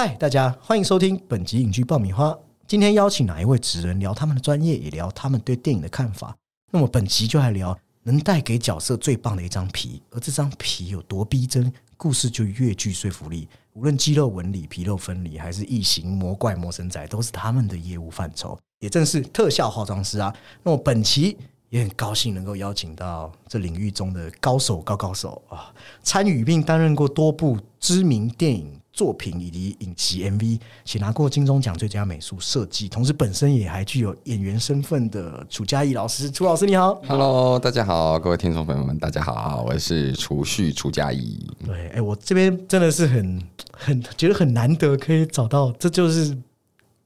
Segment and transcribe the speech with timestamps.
[0.00, 2.32] 嗨，大家欢迎收听本集影剧爆米花。
[2.68, 6.32] 今天邀请哪一位职人聊他们的专业，也聊他们对电影的看法。
[6.70, 13.48] 那么本集就来聊能带给角色最棒的一张皮，而这张皮有多逼真，故事就越具说服力。
[13.72, 18.56] 无论肌肉纹理、皮肉分离，还是异形、魔怪、魔神仔，都是他们的业务范畴。
[18.78, 20.32] 也正是特效化妆师啊。
[20.62, 21.36] 那么本期
[21.70, 25.74] 也很高兴能够邀请到这领域中的高手高高手啊，
[26.04, 36.28] 参与并担任过多部知名电影作品以及影集 MV，且拿过金钟奖最佳美术设计，同时本身也还具有演员身份的楚嘉怡老师。
[36.28, 41.38] 楚老师你好，Hello，大家好，各位听众朋友们，大家好，我是楚旭楚嘉怡。
[41.64, 46.36] 对，哎，我这边真的是很很觉得很难得可以找到，这就是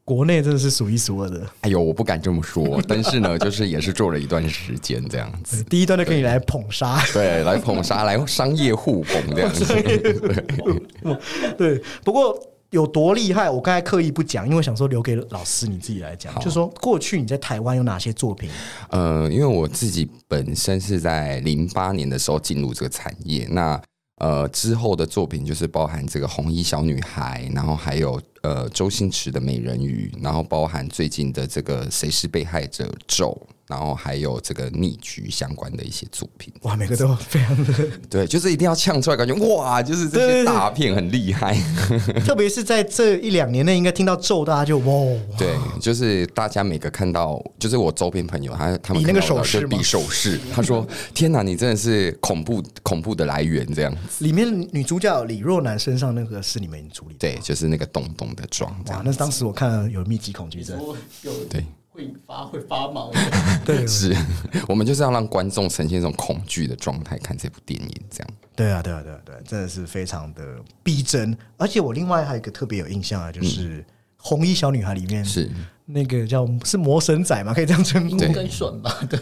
[0.05, 1.47] 国内真的是数一数二的。
[1.61, 9.65] 哎呦，我不敢这么说， 但是呢，就是也是做了一段时间这样子， 第一段就可以来捧杀， 对，来捧杀，来商业互捧这样子。
[11.57, 12.37] 对，不过
[12.71, 18.51] 有多厉害，我刚才刻意不讲，因为想说留给老师你自己来讲，就说过去你在台湾有哪些作品？
[18.91, 23.81] 呃，因为我自己本身是在零八年的时候进入这个产业，那
[24.17, 33.37] 呃之后的作品就是包含这个红衣小女孩，然后还有呃周星驰的美人鱼，然后包含最近的这个谁是被害者咒。
[33.73, 37.73] 然后还有这个逆局相关的一些作品，哇，每个都非常的
[38.11, 41.59] 对，就是一定要呛出来，感觉哇，就是这些大片很厉害。
[42.27, 49.67] 特别是在这一两年内，应该听到咒，大家就哇，对，就是大家每个看到，就是我周边朋友，他他们比那个手势。
[49.67, 60.79] 比手势，他说：“天哪，你真的是恐怖恐怖的来源。”这样，里面女主角李若男身上那个是你们处理的，对，就是那个洞洞的妆，这哇，那当时我看了有密集恐惧症，
[61.23, 61.65] 有对。
[61.93, 63.13] 会发会发毛，
[63.67, 64.17] 对是
[64.67, 68.29] 我们就是要让观众呈现一种恐惧的状态看这部电影，这样。
[68.57, 70.43] 对啊，对啊，对啊，对啊，真的是非常的
[70.83, 71.37] 逼真。
[71.59, 73.81] 而且我另外还有一个特别有印象啊，就是
[74.17, 75.51] 《红衣小女孩》里面是，
[75.85, 78.17] 那个叫是魔神仔嘛，可以这样称呼。
[78.33, 79.21] 跟笋吧，对，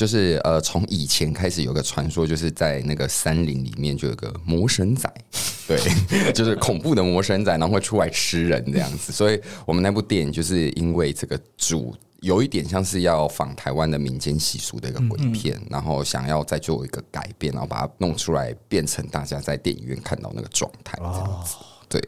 [0.00, 5.12] 就是呃，从以前开始有个传说，就是在那个山林里面就有个魔神仔，
[5.68, 5.78] 对，
[6.32, 9.12] 就是恐怖的魔神仔，然后会出来吃人这样子。
[9.12, 21.56] 所以我们那部电影就是因为这个主有一点像是要仿台湾的民间习俗的一个鬼片，然后想要再做一个改变，然后把它弄出来，变成大家在电影院看到那个状态这样子。
[21.90, 22.02] 对，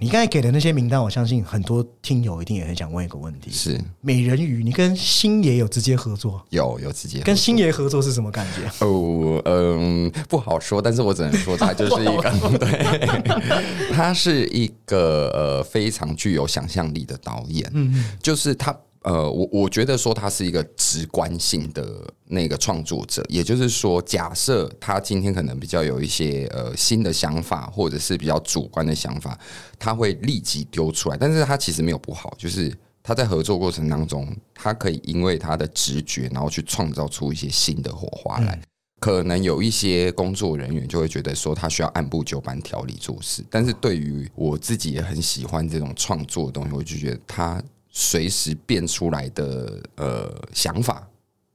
[0.00, 6.42] 你刚才给的那些名单，我相信很多听友一定也很想问一个问题：是美人鱼，你跟星爷有直接合作？
[6.48, 8.66] 有有直接跟星爷合作是什么感觉？
[8.86, 18.74] 哦，嗯，不好说，但是我只能说他 就是一个， 对，他是一个呃非常具有想象力的导演，嗯，就是他。
[19.02, 29.38] 呃，我我觉得说他是一个直观性的那个创作者，也就是说，假设他今天可能比较有一些呃新的想法，或者是比较主观的想法，
[29.78, 31.16] 他会立即丢出来。
[31.16, 32.70] 但是他其实没有不好，就是
[33.02, 38.60] 他在合作过程当中，他可以因为他的直觉，然后去创造出一些新的火花来。
[39.00, 51.06] 可能有一些工作人员就会觉得说他需要按部就班条理做事，但是对于我自己也很喜欢这种创作的东西，我就觉得他随时变出来的呃想法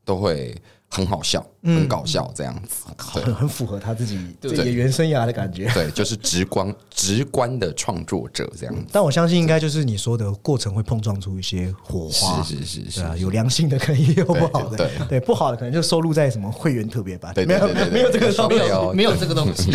[0.04, 0.56] 都会
[0.88, 2.86] 很好笑、很搞笑这样子。
[3.14, 3.24] 对。
[3.24, 5.70] 很很符合他自己演员生涯的感觉。
[5.74, 8.86] 对，就是直观直观的创作者这样子。
[8.92, 18.68] 但我相信应该就是你说的过程会碰撞出一些火花，是是是是啊，有良心的可能也有不好的，对对，不好的可能就收录在什么会员特别版，对没有没有这个东没西。
[18.70, 19.72] 有没有这个东西，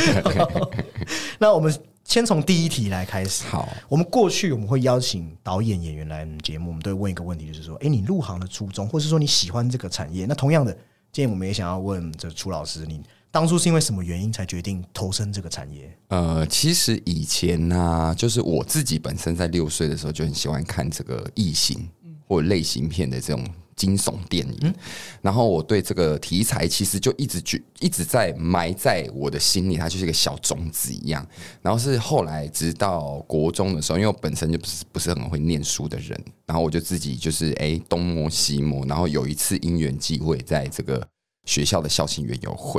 [1.38, 1.74] 那我们
[2.10, 3.44] 先从第一题来开始。
[3.44, 10.26] 好，我们过去我们会邀请导演、演员来我们节目，我们都会问一个问题，就是说，哎，你入行的初衷，或是说你喜欢这个产业？
[10.26, 10.72] 那同样的，
[11.12, 13.00] 今天我们也想要问这楚老师，你
[13.30, 15.96] 当初是因为什么原因才决定投身这个产业？
[16.08, 21.88] 呃，其实以前呢、就是我自己本身在六岁的时候就很喜欢看这个异形
[22.26, 23.46] 或类型片的这种
[23.80, 24.74] 惊悚电影，
[25.22, 31.26] 然后我对这个题材其实就一直觉一直在埋在我的心里，它就是一个小种子一样。
[31.62, 41.08] 然后是后来直到国中的时候，因为我本身就不是不是很会念书的人，然后我就自己就是哎、东摸西摸，然后有一次因缘际会，在这个
[41.46, 42.78] 学校的校庆园游会，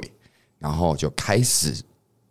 [0.59, 1.73] 然后就开始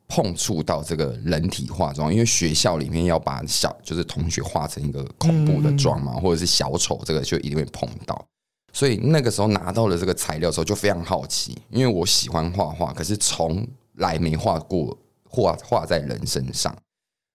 [0.07, 8.25] 碰触到这个人体化妆，因为学校里面要把小就是同学化成一个恐怖的妆嘛，或者是小丑，这个就一定会碰到。
[8.73, 14.97] 所以那个时候拿到了这个材料的时候，就非常好奇，因为我喜欢画画，可是从来没画过
[15.29, 16.75] 画画在人身上。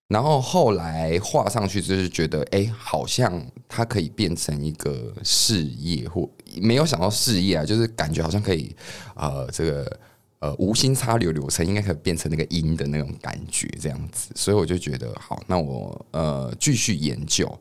[0.07, 6.29] 然后后来画上去，就是觉得哎、好像它可以变成一个事业，或
[6.61, 8.75] 没有想到事业啊，就是感觉好像可以
[9.15, 9.99] 呃，这个
[10.39, 17.51] 呃无心插柳柳成应该可以变成那个音的那种感觉这样子，所以我就觉得好，那我呃继续研究。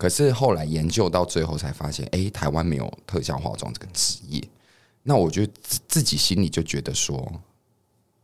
[0.00, 4.42] 可是后来研究到最后才发现，哎、台湾没有特效化妆这个职业。
[5.02, 7.30] 那我就自自己心里就觉得说，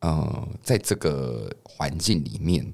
[0.01, 2.67] 呃，在这个环境里面，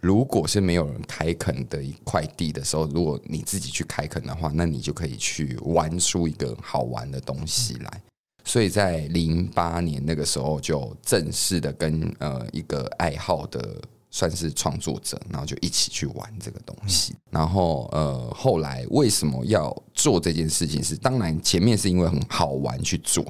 [0.00, 8.02] 如果是没有人开垦的一块地的时候，如果你自己去开垦的话，那你就可以去玩出一个好玩的东西来。
[8.44, 13.80] 所以在零八年那个时候，就正式的跟呃一个爱好的
[14.10, 17.14] 算是创作者，然后就一起去玩这个东西。
[17.30, 20.96] 然后呃，后来为什么要做这件事情是？
[20.96, 23.24] 当然前面是因为很好玩去做，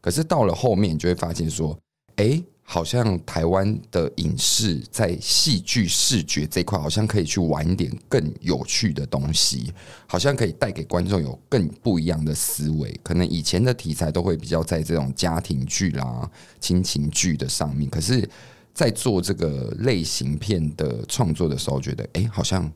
[0.00, 1.76] 可是到了后面，就会发现说，
[2.16, 9.72] 哎，好像台湾的影视在戏剧视觉这块，好像可以去玩一点更有趣的东西，
[10.06, 12.92] 好像可以带给观众有更不一样的思维。
[13.02, 16.30] 可能以前的题材都会比较在这种家庭剧啦、
[16.60, 18.28] 亲情剧的上面，可是，
[18.76, 22.70] 在做这个类型片的创作的时候，觉得哎，好像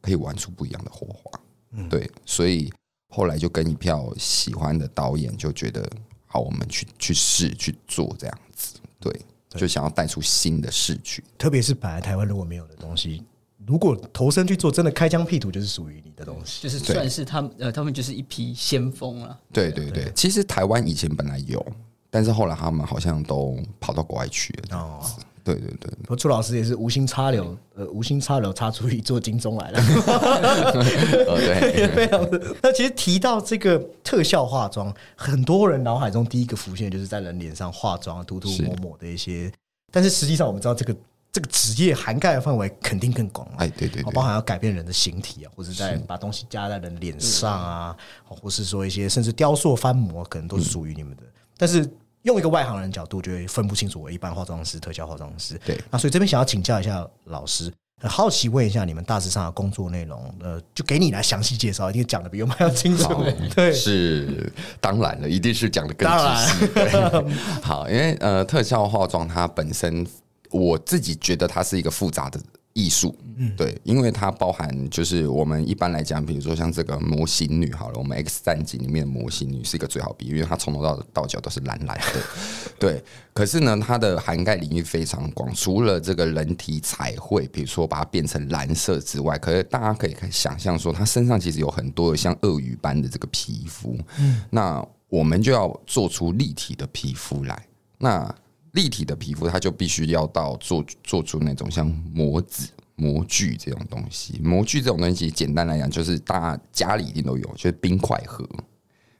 [0.00, 1.40] 可以玩出不一样的火花。
[1.70, 2.72] 嗯，对，所以
[3.08, 5.88] 后来就跟一票喜欢的导演就觉得，
[6.26, 9.16] 好，我们去去试去做这样子，对，
[9.50, 11.22] 就想要带出新的视觉。
[11.38, 13.22] 特别是本来台湾如果没有的东西，
[13.64, 16.64] 如果投身去做，真的开疆辟土就是属于你的东西。
[16.64, 19.38] 就是算是他们呃，他们就是一批先锋了。
[19.52, 21.64] 对对对，其实台湾以前本来有，
[22.10, 24.62] 但是后来他们好像都跑到国外去了。
[24.68, 25.14] 这样子，
[25.44, 29.78] 对对对，不过朱老师也是无心插柳，呃，无心插柳插出一座金钟来了。
[29.78, 30.72] 呃
[31.36, 32.56] 对，也非常的。
[32.62, 39.52] 那其实提到这个特效化妆，很多人脑海中第一个浮现就是在人脸上化妆、涂涂抹抹的一些，
[39.92, 40.96] 但是实际上我们知道这个
[41.30, 43.54] 这个职业涵盖的范围肯定更广了。
[43.58, 51.22] 哎对对对包含要改变人的形体啊，或者在把东西加在人脸上啊，或是说一些甚至雕塑翻模，可能都是属于你们的。
[51.58, 51.86] 但是
[52.24, 55.58] 用一个外行人角度，就会分不清楚我一般化妆师、特效化妆师。
[55.64, 63.24] 对那所以这边想要请教一下老师，很好奇问一下你们大致上的工作内容，呃，就给你来详细介绍，一定讲的比我们还要清楚。
[63.54, 66.66] 对，是当然了，一定是讲的更当仔细。
[66.74, 66.90] 对
[67.62, 70.06] 好，因为呃，特效化妆它本身，
[70.50, 72.40] 我自己觉得它是一个复杂的
[72.74, 73.16] 艺术。
[73.36, 82.22] 嗯，对，因为它包含就是我们一般来讲，比如说像这个模型女，好了，我们 X 战警里面的模型女是一个最好比喻，因为它从头到到脚都是蓝蓝的。
[82.78, 93.98] 对，可是呢，它的涵盖领域非常广，除了这个人体彩绘，比如说把它变成蓝色之外，可是大家可以想象说，它身上其实有很多的像鳄鱼般的这个皮肤。
[94.20, 97.66] 嗯，那我们就要做出立体的皮肤来。
[97.98, 98.32] 那
[98.74, 104.38] 立体的皮肤，它就必须要到做做出那种像模子、模具这种东西。
[104.38, 108.48] 模具这种东西，简单来讲，就是大家家里一定都有，就是冰块盒。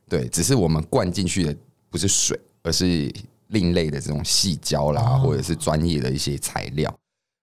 [0.09, 1.57] 对，只是我们灌进去的
[1.89, 3.13] 不是水，而是
[3.49, 6.95] 另类的这种细胶啦，或者是专业的一些材料。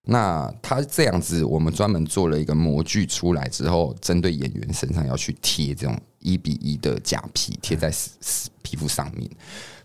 [0.08, 9.29] 那它这样子，我们专门做了一个模具出来之后，针对演员身上要去贴这种一比一的假皮，贴在死死皮肤上面，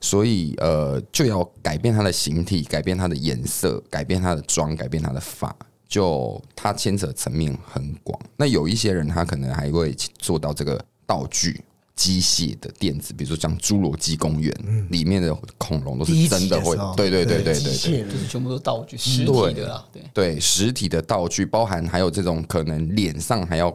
[0.01, 5.55] 所以呃，就要改变它的形体，改变它的颜色，改变它的妆，改变它的发，
[5.89, 8.19] 就它牵扯层面很广。
[8.37, 11.63] 那有一些人，他可能还会做到这个道具。
[11.97, 14.53] 机械的电子，比如说像《侏罗纪公园》
[14.91, 20.03] 里面的恐龙都是真的会对对对对对就是全部都道具实体的啦，对。
[20.13, 23.75] 对实体的道具，包含还有这种可能脸上还要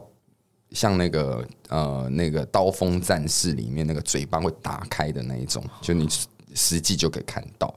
[0.74, 6.08] 像那个呃那个刀锋战士里面那个嘴巴会打开的那一种，就你
[6.54, 7.74] 实际就可以看到。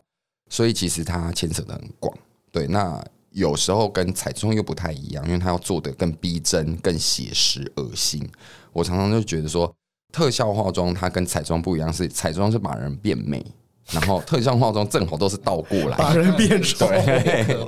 [0.49, 2.15] 所以其实它牵扯的很广。
[2.51, 8.25] 对，那有时候跟彩妆又不太一样，因为它要做的更逼真、更写实、恶心。
[8.71, 9.73] 我常常就觉得说，
[10.13, 13.45] 特效化妆它跟彩妆不一样，是彩妆是把人变美，
[13.91, 15.97] 然后特效化妆正好都是倒过来。
[15.97, 16.87] 把人变丑。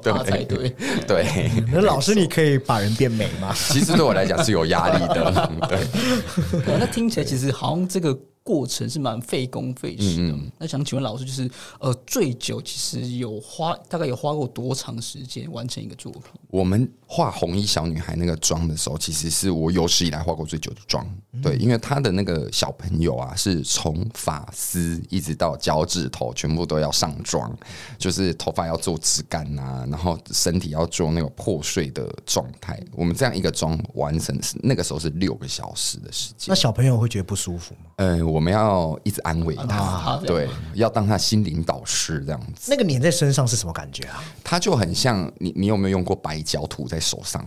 [0.02, 0.70] 可怕才对。
[1.08, 3.54] 对，那老师，你可以把人变美吗？
[3.54, 5.52] 其实对我来讲是有压力的。
[5.70, 10.38] 对那听起来其实好像这个过程是蛮费工费时的。
[10.58, 11.51] 那想请问老师，就是
[11.82, 16.22] 呃，最久其实有花大概有花过多长时间完成一个作品？
[16.50, 21.06] 我们画红衣小女孩那个妆的时候，其实是我有史以来画过最久的妆。
[21.44, 27.54] 对，因为她的那个小朋友啊，是从发丝一直到脚趾头，全部都要上妆，
[27.98, 32.82] 就是头发要做质感啊，然后身体要做那个破碎的状态。
[32.94, 36.56] 我们这样一个妆完成，是那个时候是六个小时的时间那。
[36.56, 37.92] 小朋友会觉得不舒服吗？
[37.98, 42.72] 呃，我们要一直安慰他，啊对，要当他心灵导师这样子。
[42.72, 44.24] 那个粘在身上是什么感觉啊？
[44.44, 47.46] 它就很像你，你有没有用过白胶涂在手上？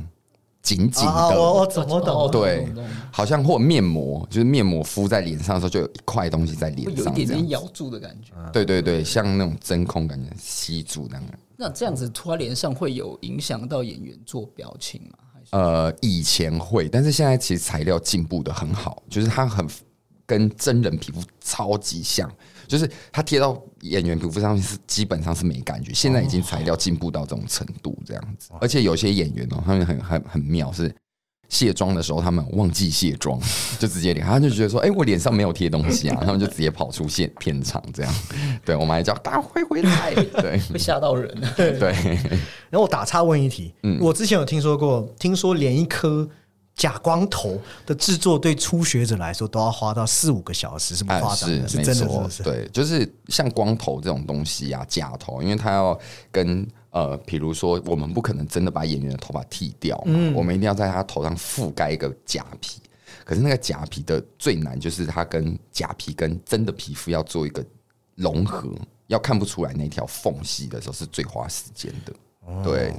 [0.62, 2.68] 紧紧啊，的，我我懂我哦懂，对
[3.10, 7.28] 好像或面膜，就是面膜敷在脸上的时候，就有一块东西在脸上有一点。
[7.28, 8.34] 点咬住的感觉。
[8.52, 11.24] 对对对，像那种真空感觉吸住那样。
[11.56, 15.18] 那这样子涂在脸上会有影响到演员做表情吗？
[15.52, 19.66] 呃，以前会，但是现在其实材料进步的很好，就是它很
[20.30, 22.30] 跟真人皮肤超级像，
[22.68, 25.92] 就是它贴到演员皮肤上面是基本上是没感觉。
[25.92, 28.50] 现在已经材料进步到这种程度，这样子。
[28.60, 30.94] 而且有些演员哦，他们很很很妙，是
[31.48, 33.40] 卸妆的时候他们忘记卸妆，
[33.80, 38.14] 就直接脸，他就觉得说，哎、我脸上没有贴东西啊，他们就直接跑出现片场这样。
[38.64, 41.28] 对我们还叫大家快回来，对会吓到人？
[41.56, 41.76] 对。
[42.70, 46.28] 然后我打岔问一题，嗯我之前有听说过，听说连一颗
[46.80, 51.68] 假光头的制作对初学者来说都要花到四五个小时，是不哎，夸张的？
[51.68, 52.42] 是真的，是是？
[52.42, 55.98] 对，就是像光头这种东西啊，假头，因为它要
[56.32, 62.80] 跟呃，比如说我们不可能真的把演员的头发剃掉，嗯我们一定要在他头上覆盖一个假皮。
[63.26, 67.62] 可是那个假皮的最难就是它跟假皮跟真的皮肤要做一个
[68.14, 68.72] 融合，
[69.08, 72.12] 要看不出来那条缝隙的时候是最花时间的。
[72.46, 72.94] 哦对，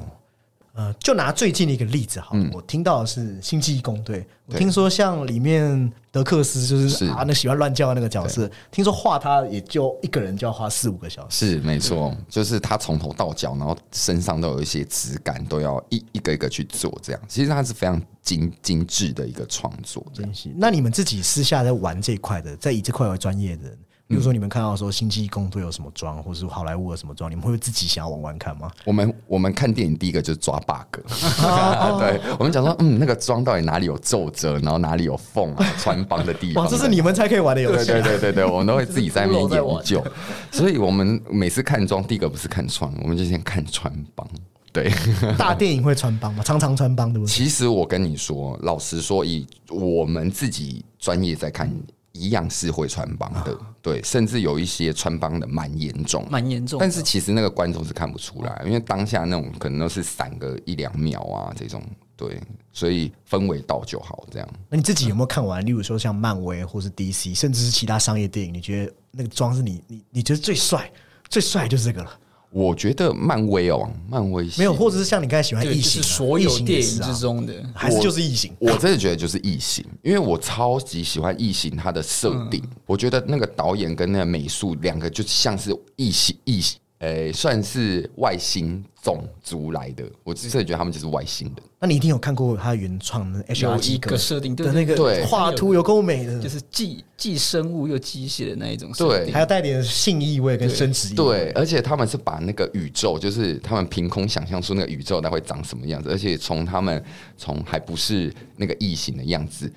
[0.74, 11.46] 呃，就拿最近的一个例子好了，嗯我听到的是《星际义工队》，我听说像里面德克斯就是是啊，那喜欢乱叫的那个角色，听说画他也就一个人就要花四五个小时。
[11.46, 20.06] 是没错，就是他从头到脚，然后身上都有一些质感，都要一一个一个去做，这样其实他是非常精精致的一个创作。
[20.14, 20.50] 真是。
[20.56, 23.78] 那你们自己私下在玩这一块的，在以这块为专业的人，
[24.12, 28.70] 比如说你们看到说《星际一工队》有什么妆，或是好莱坞有什么妆，你们会不会自己想要玩玩看吗？
[28.84, 31.00] 我们我们看电影第一个就是抓 bug，
[31.98, 36.66] 对我们讲说，嗯，那个妆到底哪里有皱褶，然后哪里有缝啊，穿帮的地方。
[36.66, 37.92] 哇，这是你们才可以玩的游对戏。
[37.94, 40.06] 对对对对，我们都会自己在那边 研究，
[40.52, 44.28] 所以我们每次看妆，第一个不是看穿，我们就先看穿帮。
[44.74, 44.90] 对，
[45.38, 46.42] 大电影会穿帮吗？
[46.44, 47.30] 常常穿帮，对不对？
[47.30, 51.70] 其实我跟你说，老实说，以我们自己专业在看，
[52.12, 53.58] 一样是会穿帮的。
[53.82, 56.80] 对，甚至有一些穿帮的蛮严重，蛮严重。
[56.80, 61.82] 但是其实那个观众是看不出来，因为当下那种可能都是闪个一两秒啊，这种
[62.16, 62.40] 对，
[62.72, 64.48] 所以氛围到就好，这样。
[64.70, 65.66] 那你自己有没有看完？
[65.66, 70.92] 例如说像漫威或是 DC，甚至是其他商业电影，你觉得那个妆是你你你觉得最帅
[71.30, 72.20] 最帅就是这个了？
[72.52, 78.54] 我觉得漫威哦，漫威没有，或者是像你刚才喜欢异形啊，是所有电影之中的，还是就是异形。
[78.60, 86.60] 我真的觉得就是异形，因为我超级喜欢异形它的设定，我觉得那个导演跟那个美术两个就像是异形异
[87.02, 91.58] 形，诶、算是外星种族来的，我真的觉得他们就是外星人。
[91.80, 99.40] 那你一定有看过他原创的 HR 有一个个设定对的那个画图有够美的，就是既既生物又机械的那一种设对定还。
[99.40, 101.16] 要带点性意味跟生殖意味。
[101.16, 107.04] 对，而且他们是把那个宇宙，就是他们凭空想象出那个宇宙它会长什么样子，而且从他们
[107.36, 109.72] 从还不是那个异形的样子，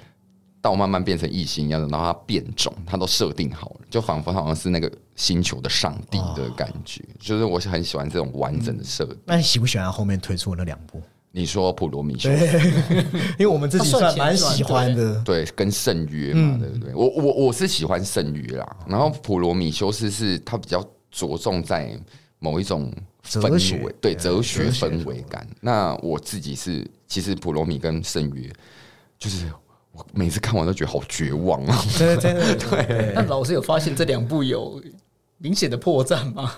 [0.65, 7.05] 到慢慢变成异形样的，然后它变种，它都设定好了，就仿佛好像是那个星球的上帝的感觉。
[7.21, 9.19] 就是我是很喜欢这种完整的设定。
[9.27, 11.03] 那你喜不喜欢他后面推出的那两部？
[11.33, 12.31] 你说普罗米修
[13.37, 15.21] 因为我们自己算蛮喜欢的。
[15.23, 16.95] 对，跟圣约嘛，对不对？
[16.95, 21.95] 我我我是喜欢圣约啦，然后普罗米修斯是他比较着重在
[22.39, 22.91] 某一种
[23.23, 23.51] 氛
[23.85, 25.47] 围，对哲学氛围感。
[25.61, 28.51] 那我自己是，其实普罗米跟圣约，
[29.19, 29.47] 就是
[29.95, 31.85] 我每次看完都觉得好绝望啊。
[31.97, 32.55] 真的真的
[32.87, 33.13] 对。
[33.15, 34.83] 那老师有发现这两部有
[35.39, 36.55] 明显的破绽吗？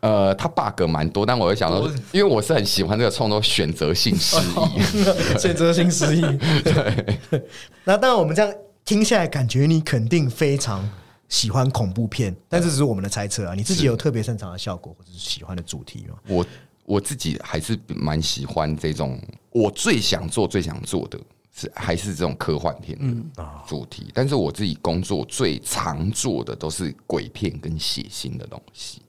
[0.00, 1.80] 呃，它 bug 蛮多，但我会想到，
[2.12, 5.02] 因为我是很喜欢这个创作选择性失忆，
[5.40, 6.20] 选择性失忆。
[6.20, 7.42] 对，
[7.82, 10.88] 那当然我们这样听下来，感觉你肯定非常
[11.28, 13.54] 喜欢恐怖片，但这只是我们的猜测啊。
[13.54, 16.14] 你自己有特别擅长的效果或者是喜欢的主题吗？
[16.28, 16.46] 我
[16.84, 19.18] 我自己还是蛮喜欢这种，
[19.50, 21.18] 我最想做、最想做的
[21.56, 22.96] 是还是这种科幻片
[23.34, 24.10] 的主题。
[24.12, 29.00] 但是我自己工作最常做的都是鬼片跟血腥的东西，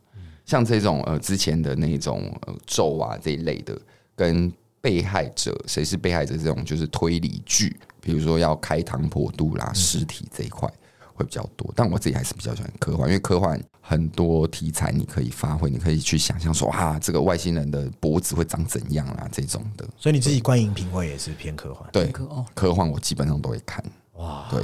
[0.45, 3.77] 像这种呃之前的那种呃咒啊这一类的，
[4.15, 10.71] 跟被害者谁是被害者这种就是推理剧，比如说要开膛破肚啦、尸体这一块。
[11.17, 19.83] 会比较多，但我自己还是比较喜欢科幻，因为科幻很多题材你可以发挥，你可以去想象说啊，这个外星人的脖子会长怎样啦，这种的。
[19.97, 21.89] 所以你自己观影品味也是偏科幻。
[21.91, 22.13] 对
[22.53, 23.83] 科幻我基本上都会看。
[24.13, 24.63] 哇，对，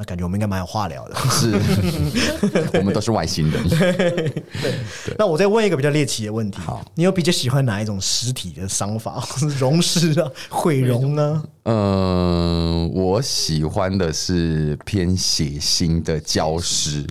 [0.00, 1.16] 那感觉我们应该蛮有话聊的。
[1.28, 1.50] 是，
[2.78, 4.44] 我们都是外星人。
[5.18, 11.42] 那我再问一个比较猎奇的问题：好，你有比较喜欢哪一种尸体的商法， 或是溶尸啊、毁容呢？
[11.64, 17.04] 嗯，我喜欢的是偏血腥的焦尸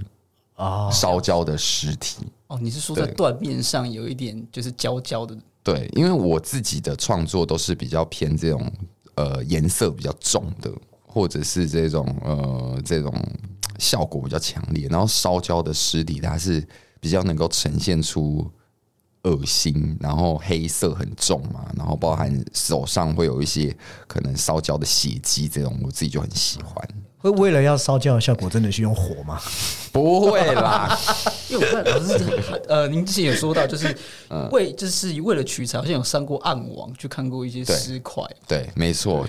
[0.55, 2.19] 啊，烧焦的尸体。
[2.47, 5.37] 哦，你是说在对断面上有一点就是焦焦的？
[5.61, 8.71] 对，因为我自己的创作都是比较偏这种
[9.15, 10.71] 呃颜色比较重的，
[11.17, 13.11] 或者是这种呃这种
[13.79, 16.63] 效果比较强烈，然后烧焦的尸体它是
[16.99, 18.47] 比较能够呈现出
[19.23, 26.87] 恶心，然后黑色很重嘛，然后包含手上会有一些可能烧焦的血迹，这种我自己就很喜欢。
[27.17, 29.41] 会为了要烧焦的效果，真的是用火吗？
[29.91, 30.95] 不会啦，
[31.49, 33.97] 因为我看老师呃，您之前有说到，就是
[34.51, 38.23] 为就是为了取材，好像有上过暗网，去看过一些尸块。
[38.47, 39.27] 对，没错。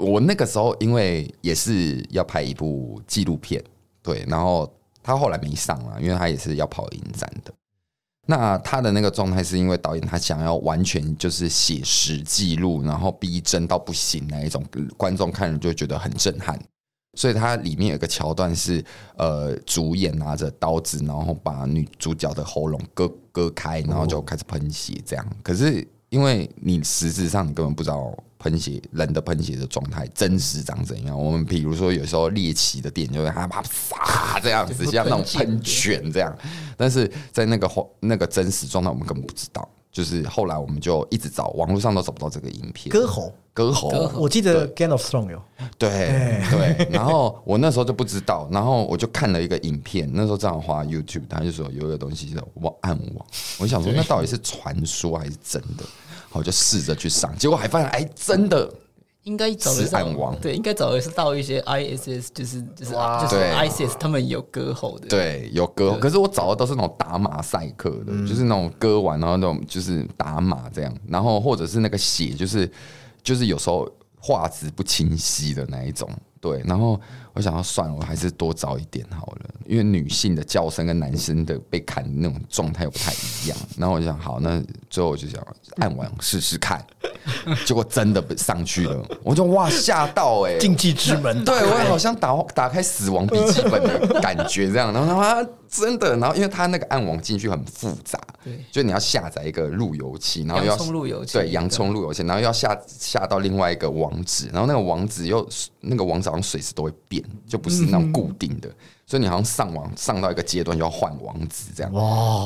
[0.00, 3.62] 我那个时候因为也是要拍一部纪录片，
[4.02, 7.52] 对，然后他后来没上了，因为他也是要跑影展的。
[8.26, 14.64] 那他的那个状态是因为导演他想要完全就是写实记录，然后逼真到不行那一种，
[14.96, 16.58] 观众看了就觉得很震撼。
[17.18, 18.84] 所以它里面有个桥段是，
[19.16, 25.26] 呃，主演拿着刀子，然后把女主角的喉咙割割开，然后就开始喷血这样。
[25.42, 31.16] 可是因为你实质上你根本不知道喷血人的喷血的状态真实长怎样。
[31.16, 36.36] 我们比如说有时候猎奇的电影就会啪啪啪这样子，像那种喷泉这样。
[36.76, 37.70] 但是在那个
[38.00, 39.68] 那个真实状态，我们根本不知道。
[39.92, 42.90] 就是后来我们就一直找，网络上都找不到这个影片。
[42.90, 45.42] 歌喉，歌喉，我记得《Game of Thrones》有。
[45.76, 53.26] 对对，然后我那时候就不知道，然后我就看了一个影片，那时候正好花 YouTube，他就说有一个东西叫网暗网，
[53.58, 55.84] 我想说那到底是传说还是真的？
[56.32, 58.72] 我就试着去上，结果还发现哎，真的。
[59.24, 65.96] 应该找的是暗网，对，应该找的是到一些 ISS，就是就是就是 ISS，他们有歌喉的，对，有割。
[65.98, 72.70] 可是我找的都是那种打马赛克的，就是那种歌完然后那种就是打马这样，然后或者是那个血，就是
[73.22, 73.86] 就是有时候
[74.18, 76.08] 画质不清晰的那一种。
[76.40, 76.98] 对，然后
[77.40, 83.56] 我想要算了，我还是多找一点好了，因为女性的叫声跟男生的被砍的那种状态又不太一样。
[83.76, 85.42] 然后我就想，好，那最后我就想
[85.76, 86.84] 暗网试试看，
[87.66, 105.48] 结果真的上去了，我就哇吓到哎， 禁忌之门，对我好像打打开死亡笔记本的感觉这样，然后他真的，然后因为他那个暗网进去很复杂，对，就你要下载一个路由器，然后要充路由器，对，洋葱路由器，然后要下下到另外一个网址，然后那个网址又
[105.80, 106.30] 那个网址。
[106.30, 108.68] 好像随时都会变，就不是那种固定的，
[109.06, 111.92] 所以你好像上网上到一个阶段就要换网址这样，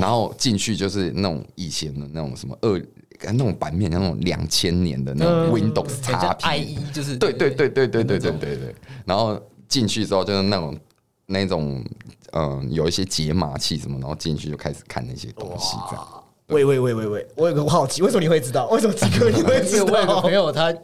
[0.01, 2.81] 然后进去就是那种以前的那种什么二
[3.23, 10.79] 那种版面，那种两千年的那种 Windows XP，就是对对对对对对对对对，然后进去之后就是那种
[11.27, 11.85] 那种
[12.33, 16.07] 嗯有一些解码器什么，然后进去就开始看那些东西这样。
[16.49, 18.67] 喂喂喂喂喂，我有个好奇，为什么你会知道？
[18.69, 19.87] 为什么这个你会知道？
[19.93, 20.75] 我有个朋友他。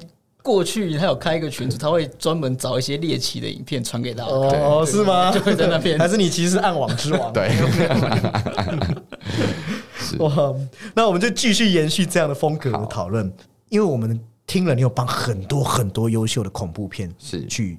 [0.42, 4.30] 过去他有开一个群组，他会专门找一些猎奇的影片传给大家。
[4.30, 5.30] 哦，是吗？
[5.30, 5.98] 就会在那边。
[6.00, 7.32] 还是你其实是暗网之王？
[7.32, 7.50] 对。
[10.18, 10.54] 哇，
[10.94, 13.32] 那我们就继续延续这样的风格的讨论，
[13.68, 17.78] 因为我们听了你有帮很多很多优秀的恐怖片是去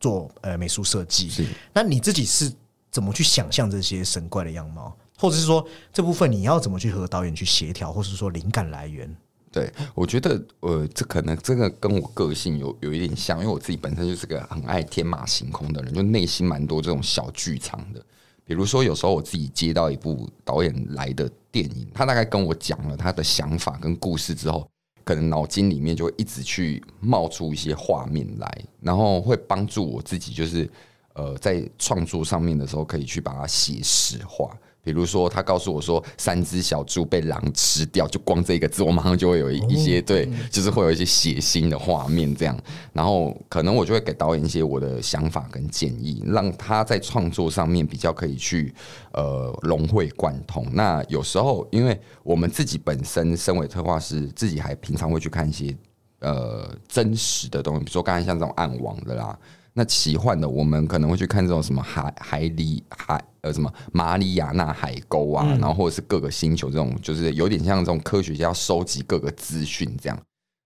[0.00, 1.28] 做呃美术设计。
[1.28, 2.50] 是，那你自己是
[2.90, 9.14] 怎么去想象这些神怪的样貌，或者是说这部分你要怎么去和导演去协调，或是说灵感来源？
[9.50, 18.04] 对，我觉得呃，这可能这个跟我个性有有一点像，因为我自己本身就是个很爱天马行空的人，就内心蛮多这种小剧场的。
[18.44, 24.66] 比如说，有时候我自己接到一部导演来的电影，他大概跟我讲了他的想法跟故事之后，
[25.04, 30.68] 可能脑筋里面就会一直去冒出一些画面来，然后会帮助我自己，就是
[31.14, 34.54] 呃，在创作上面的时候，可以去把它写实化。
[34.82, 42.58] 比如说，他告诉我说三只小猪被狼吃掉，就光这一个字，我马上就会有一些对，就是会有一些血腥的画面这样。
[42.92, 48.72] 然后可能我就会给导演一些我的想法跟建议，让他在创作上面比较可以去
[49.12, 50.66] 呃融会贯通。
[50.72, 55.76] 那有时候，因为我们自己本身身为策划师，自己还平常会去看一些
[56.20, 59.38] 呃真实的东西，比如说刚才像这种暗网的啦。
[59.74, 70.18] 那奇幻的，我们可能会去看这种什么海海里海呃什么马里亚纳海沟啊，然后或者是各个星球这种，就是有点像这种科学家收集各个资讯这样。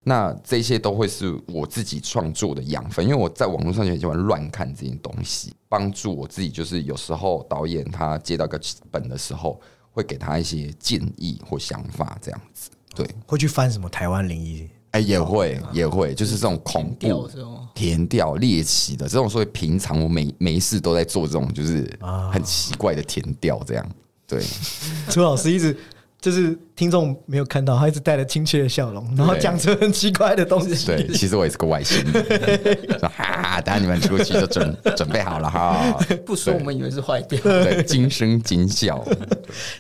[0.04, 6.48] 那这些都会是我自己创作的养分，因为我在网络上就很喜欢乱看这些东西，帮助我自己。
[6.48, 9.60] 就是有时候导演他接到个本的时候，
[9.92, 12.68] 会给他一些建议或想法这样子。
[12.96, 14.68] 对，会去翻什么台湾灵异。
[14.92, 17.28] 哎，也会也会，就是这种恐怖、
[17.74, 21.90] 填调、猎奇的这种，所以平常我每每一事都在做这种，就是
[22.30, 23.86] 很奇怪的填调，这样。
[24.26, 24.42] 对，
[25.10, 25.76] 邱老师一直
[26.22, 30.86] 就是听众没有看到，他一直带着亲切的笑容，然后讲出很奇怪的东西。
[30.86, 32.78] 对，其实我也是个外星人。
[33.02, 35.98] 哈哈，等下你们出去就准准备好了哈。
[36.24, 37.40] 不说我们以为是坏掉。
[37.40, 39.04] 对，惊声惊笑。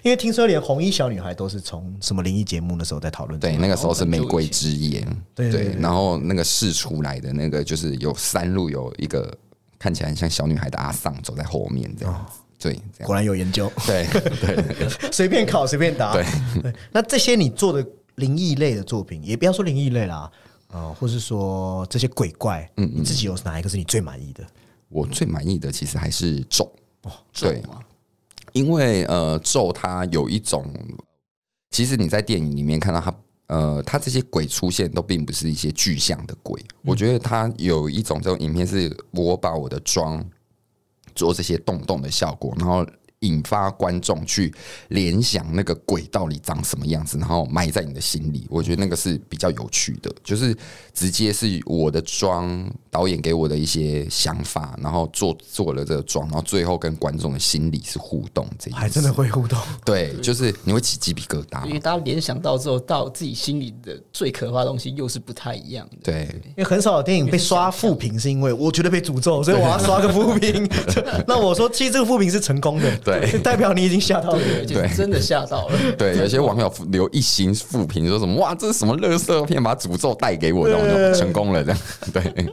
[0.02, 3.38] 因为听说连红衣小女孩都是从什么灵异节目的时候在讨论。
[3.38, 5.06] 对，那个时候是玫瑰之夜。
[5.36, 5.76] 对对。
[5.78, 9.32] 然后那个试出来的那个就是有三路，有一个
[9.78, 12.40] 看起来很像小女孩的阿桑走在后面这样子。
[12.62, 13.70] 对，果然有研究。
[13.86, 14.06] 对
[14.40, 16.12] 对， 随便考随便答。
[16.12, 16.24] 对。
[16.62, 17.84] 对，那这些你做的
[18.16, 20.30] 灵异类的作品，也不要说灵异类啦，
[20.68, 24.44] 呃，或是说这些鬼怪，嗯，你自己有哪一个是你最满意的？
[24.88, 26.64] 我最满意的其实还是咒。
[27.02, 27.62] 哦，咒对，
[28.52, 30.64] 因为呃，咒它有一种，
[31.70, 33.14] 其实你在电影里面看到它，
[33.48, 40.24] 呃，它这些鬼出现都并不是一些具象的鬼，我觉得它有一种这种影片，是我把我的妆。
[41.14, 42.86] 做这些洞洞的效果，然后。
[43.22, 44.54] 引发观众去
[44.88, 48.46] 联想那个鬼到底长什么样子，然后埋在你的心里。
[48.48, 50.56] 我觉得那个是比较有趣的，就是
[50.94, 58.46] 直接是我的妆导演给我的一些想法，然后做做了这个妆，然后最后跟观众的心理是互动。
[58.58, 65.96] 这还真的会互动，对，就是你会起鸡皮疙瘩，因为大家联想到之后，到自己心里的最可怕的东西又是不太一样的。
[66.04, 70.68] 对，因为很少有电影被刷负评，是因为我觉得被诅咒，所以我要刷个负评。
[71.26, 72.96] 那我说，其实这个负评是成功的。
[72.98, 73.11] 对，
[73.42, 75.78] 代表你已经吓到了，对，真的吓到了。
[75.98, 81.78] 对，有些网友留一行负评，说什么哇，这是什么乐色片，把诅咒带给我，然后成功了这样。
[82.12, 82.46] 对，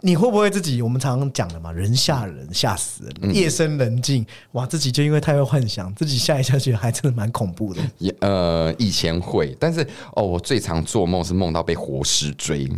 [0.00, 0.80] 你会不会自己？
[0.80, 3.34] 我们常常讲的嘛，人吓人，吓死人。
[3.34, 7.80] 夜深人静，哇，自己就因为太会幻想，自己吓一下，觉得还真的蛮恐怖的。
[7.98, 12.68] 也呃，以前会，但是哦，我最常做梦是梦到被活尸追。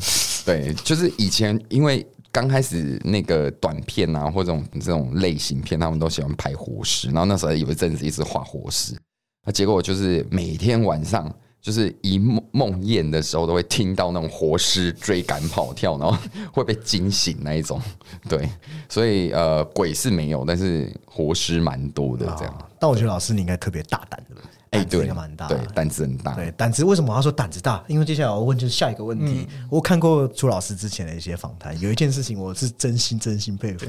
[0.44, 2.06] 对，就是以前因为。
[2.32, 7.08] 刚开始那个短片啊，或者这种这种类型片，他们都喜欢拍活尸。
[7.08, 8.96] 然后那时候有一阵子一直画活尸，
[9.44, 16.18] 那结果就是每天晚上就是一梦梦魇的时候，都会听到那种活尸追赶跑跳，然后
[16.52, 17.80] 会被惊醒那一种。
[18.28, 18.48] 对，
[18.88, 22.68] 所以呃，鬼是没有，但是活尸蛮多的这样。
[22.82, 24.34] 但我觉得老师你应该特别大胆的。
[24.70, 26.34] 哎，对，蛮大对，胆子很大。
[26.34, 27.84] 对，胆子为什么他说胆子大？
[27.86, 29.46] 因为接下来我问就是下一个问题。
[29.70, 33.86] 我看过朱老师之前的一些访谈，有一件事情我是真心真心佩服。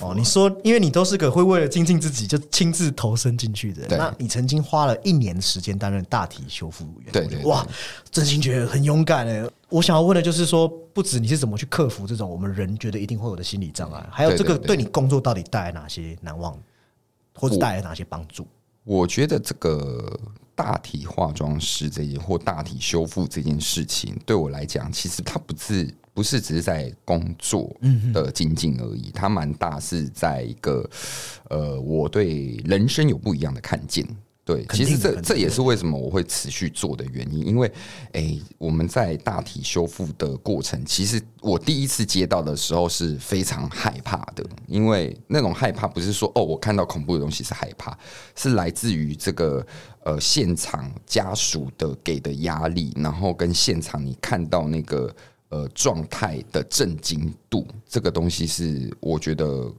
[0.00, 7.66] 哦，你说，因为你都是个会为了精进自己就亲自投身进去的，那你曾经花了一年时间担任大体修复员，对对，哇，
[8.10, 9.44] 真心觉得很勇敢哎。
[9.68, 16.56] 我想要问的就是说，不止你是怎么去克服这种我们人觉得一定会有的心理障碍，还有这个对你工作到底带来哪些难忘，
[17.34, 18.46] 或者带来哪些帮助？
[18.84, 20.18] 我觉得这个
[20.54, 27.74] 大体化妆师这件或大体修复这件事情，对我来讲，其实它不是不是只是在工作
[28.12, 30.88] 的精进而已，它蛮大是在一个
[31.48, 34.06] 呃，我对人生有不一样的看见。
[34.44, 37.72] 对，其实这这也是为什么我会持续做的原因，因为，
[38.10, 47.96] 哎，我们在大体修复的过程，其实我第一次接到的时候是非常害怕的，因为那种害怕不是说哦，我看到恐怖的东西是害怕，
[48.34, 49.64] 是来自于这个
[50.04, 55.14] 呃现场家属的给的压力，然后跟现场你看到那个
[55.50, 59.72] 呃状态的震惊度，这个东西是我觉得。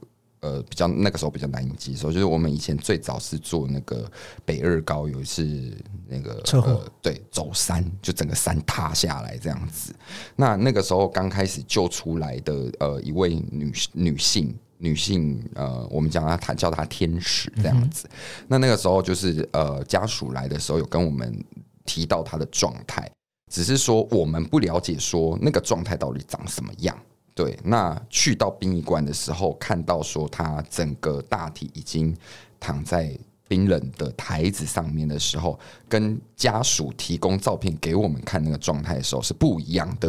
[0.44, 4.04] 呃，比较那个时候比较难以接受，就是我们以前最早是做那个
[4.44, 5.74] 北二高，有一次
[6.06, 9.94] 那个车祸，对，走山就整个山塌下来这样子。
[10.36, 18.06] 那那个时候刚开始救出来的呃一位女女性女性呃，我们讲她她叫她天使这样子。
[18.46, 21.42] 那那个时候就是呃家属来的时候有跟我们
[21.86, 23.10] 提到她的状态，
[23.50, 26.94] 只是说我们不了解说那个状态到底长什么样。
[27.34, 32.16] 对，那去到殡仪馆的时候，看到说他整个大体已经
[32.60, 33.18] 躺在
[33.48, 40.08] 冰冷的台子上面的时候，跟家属提供照片给我们看那个状态的时候是不一样的，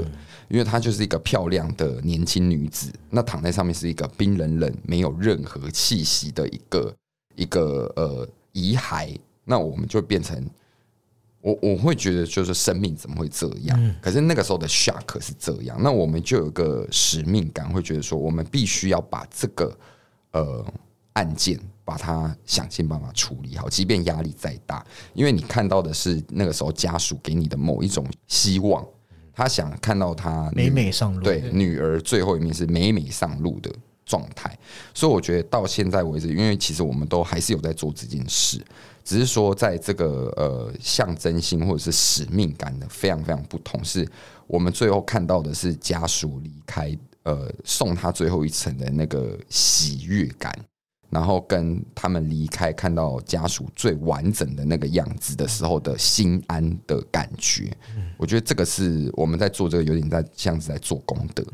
[0.50, 6.96] 因为她就是一个漂亮的年轻女子，那躺在上面是一个冰冷冷、没有任何气息的一个
[7.36, 10.48] 一个呃遗骸，那我们就变成。
[11.46, 13.96] 我我会觉得，就是生命怎么会这样？
[14.02, 19.78] 可是那个时候的 shock 是这样，那我们就有个使命感，会觉得说，我们必须要把这个
[20.32, 20.66] 呃
[21.14, 28.84] 案件，把它想尽办法处理好，即便压力再大，因为你看到的是那个时候家属给你的某一种希望，
[29.32, 33.72] 他想看到他美美上路，对女儿最后一面是美美上路的
[34.04, 34.58] 状态，
[34.96, 38.60] 所以我觉得到现在为止，因为其实我们都还是有在做这件事。
[39.06, 44.06] 只是说，在这个呃象征性或者是使命感的非常非常不同，是
[44.48, 50.52] 我们最后看到的是家属离开，呃，送他最后一程的那个喜悦感，
[51.12, 57.72] 然后跟他们离开，看到家属最完整的那个样子的时候的心安的感觉，
[58.18, 61.46] 我觉得这个是我们在做这个有点在像是在做功德。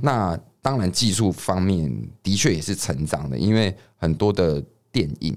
[0.00, 5.36] 那当然技术方面的确也是成长的，因为很多的电影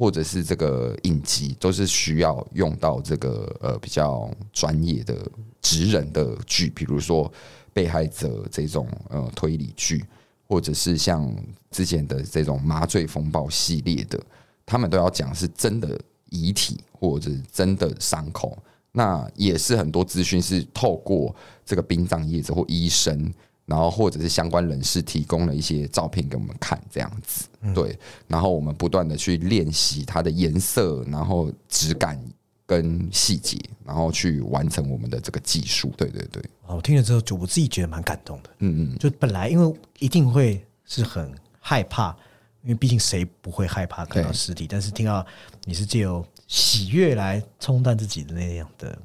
[0.00, 5.14] 或者是这个影集都是需要用到这个呃比较专业的
[5.60, 7.30] 职人的剧，比如说
[7.72, 10.02] 被害者这种呃推理剧。
[10.48, 11.32] 或者是像
[11.70, 14.20] 之前的这种麻醉风暴系列的，
[14.66, 15.96] 他们都要讲是真的
[16.28, 18.58] 遗体或者真的伤口，
[18.90, 21.32] 那也是很多资讯是透过
[21.64, 23.32] 这个殡葬业者或医生，
[23.70, 32.20] 然后或者是相关人士提供了一些照片给我们看，这样子对，然后我们不断的去练习它的颜色，然后质感。
[32.66, 35.92] 跟细节，然后去完成我们的这个技术。
[35.96, 38.50] 对对对，我听了之后，就我自己觉得蛮感动的。
[38.60, 42.16] 嗯嗯，就本来因为一定会是很害怕，
[42.62, 44.68] 因为毕竟谁不会害怕看到尸体？
[44.68, 45.26] 但是听到
[45.64, 48.96] 你是借由喜悦来冲淡自己的那样的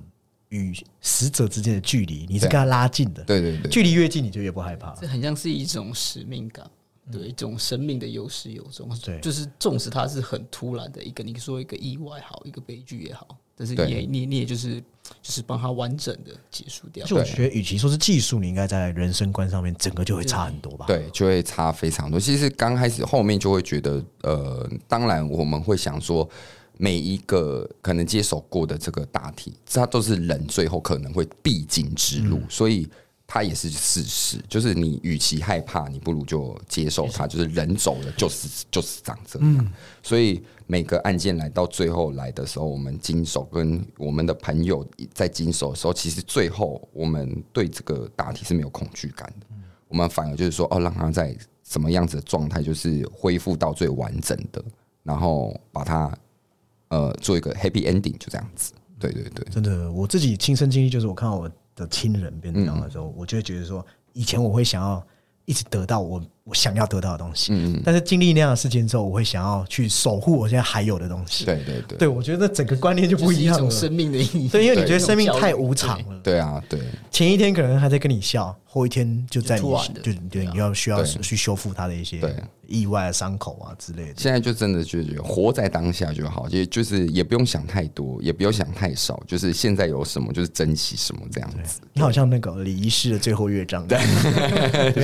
[0.56, 3.24] 与死者之间的距离，你是跟他拉近的。
[3.26, 4.96] 对对对，距离越近，你就越不害怕。
[4.96, 6.65] 这很像是一种使命感。
[7.12, 14.82] 对，一种生命的有始有终，对，就是纵使它是很突然的一个，你说一个意外好，一个悲剧也好，但是你也你你也就是
[15.22, 17.06] 就是帮他完整的结束掉。
[17.06, 20.88] 就我觉得，与其说是技术，你应该在人生观上面整个就会差很多吧？
[20.88, 22.20] 对，就会差非常多。
[22.20, 26.28] 其实刚开始后面就会觉得，呃，当然我们会想说，
[26.78, 32.88] 每一个可能接手过的这个大体，它都是人最后可能会必经之路，所以。
[33.28, 37.26] 它也是事实，就是你与其害怕，你不如就接受它。
[37.26, 39.74] 就是人走了，就是就是长这样。
[40.04, 49.48] 所以每个案件来到最后来的时候，我们经手跟我们的朋友在经手的时候，其实最后我们对这个大体是没有恐惧感的。
[49.88, 54.64] 我们反而就是说，哦，让他在什么样子的状态，就是恢复到最完整的，
[55.02, 56.16] 然后把它
[56.89, 58.74] 呃做一个 happy ending，就这样子。
[59.00, 61.50] 对对对，真的，我自己亲身经历就是，我看到我。
[61.78, 65.06] 的亲人变这样的时候，我就会觉得说，以前我会想要
[65.43, 71.43] 一直得到我我想要得到的东西，嗯嗯，但是经历那样的事情之后，我会想要去守护我现在还有的东西。
[71.43, 73.69] 对对对，对我觉得整个观念就不一样了。
[73.69, 76.17] 生命的意义，对，因为你觉得生命太无常了。
[76.24, 76.80] 对啊，对，
[77.12, 79.63] 前一天可能还在跟你笑，后一天就在你
[80.02, 82.21] 就对你要需要去修复他的一些。
[82.67, 91.82] 意外的伤口啊之类的，现在就真的就觉得活在当下就好，就就是也不用想太多，也不用想太少，就是现在有什么就是珍惜什么这样子。
[91.93, 93.99] 你好像那个李仪师的最后乐章， 对，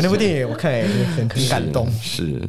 [0.02, 1.92] 那部电影我看也很很感动。
[1.92, 2.48] 是，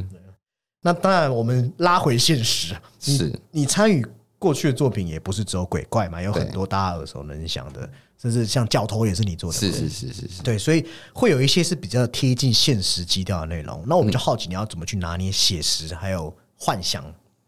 [0.83, 4.07] 那当然我们拉回现实，是你参与
[4.39, 7.89] 过去的作品也不是只有鬼怪嘛，有很多大家耳熟能详的。
[8.23, 13.83] 甚至像教头也是你做的，是是是是是，对，所以会有一些是比较贴近现实基调的内容。
[13.85, 17.05] 那我们就好奇你要怎么去拿捏写实还有幻想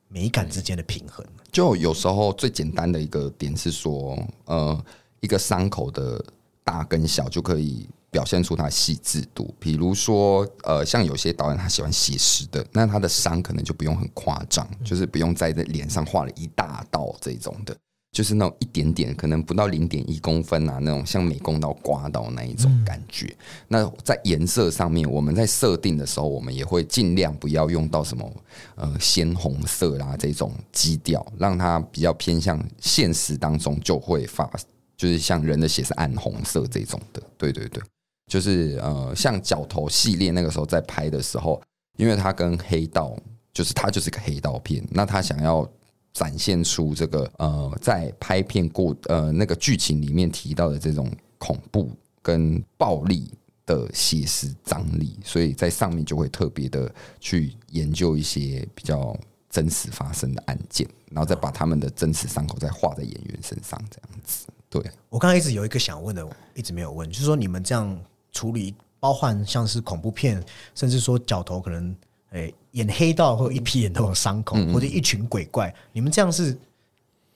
[0.08, 1.24] 美感之间的平衡？
[1.52, 4.84] 就有时候最简单的一个点是说，呃，
[5.20, 6.20] 一个伤口的
[6.64, 9.54] 大跟小就可以表现出它细致度。
[9.60, 17.76] 比如说，呃，像有些导演他喜欢写实的，那他的伤可能就不用很夸张，就是不用在这脸上画了一大道这种的。
[18.14, 23.36] 就是那种一点点，可能不到零点一公分啊，那种像美工刀刮到那一种感觉。
[23.66, 28.32] 那在颜色上面，我们在设定的时候，我们也会尽量不要用到什么
[28.76, 34.48] 呃鲜红色啦这种基调，让它比较偏向现实当中就会发，
[34.96, 37.20] 就是像人的血是暗红色这种的。
[37.36, 37.82] 对对对，
[38.30, 41.60] 就是呃像角头系列那个时候在拍的时候，
[41.96, 43.16] 因为它跟黑道
[43.52, 45.68] 就是它就是个黑道片，那他想要。
[46.14, 51.90] 展现出这个呃，在拍片过呃那个剧情里面提到的这种恐怖
[52.22, 53.30] 跟暴力
[53.66, 59.14] 的写实张力，所以在上面就会特别的去研究一些比较
[59.50, 64.46] 真实发生的案件，然后再把他们的真实伤口再画在演员身上，这样子。
[64.70, 66.24] 对我刚才一直有一个想问的，
[66.54, 68.00] 一直没有问，就是说你们这样
[68.32, 70.40] 处理，包含像是恐怖片，
[70.76, 71.94] 甚至说角头可能。
[72.30, 75.74] 诶，演黑道会有一批人都有伤口，或者一群鬼怪。
[75.92, 76.56] 你们这样是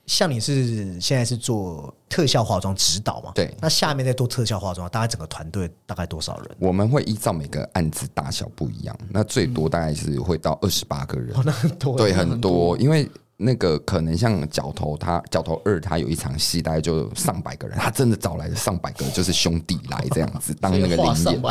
[0.06, 3.32] 像你是现在是做特效化妆指导嘛？
[3.34, 3.52] 对。
[3.60, 6.56] 那下面再做特效化妆，大概整个团队大概多少人？
[6.58, 11.36] 我们会依照每个案子大小不一样，那最多大概是会到二十八个人。
[11.36, 11.96] 哦，那很多。
[11.96, 13.10] 对，很多，因为。
[13.40, 21.42] 那个可能像角头，他角头二，他有一场戏，大概就上百个人，他真的找来了上百个就是兄弟来这样子 当那个灵演。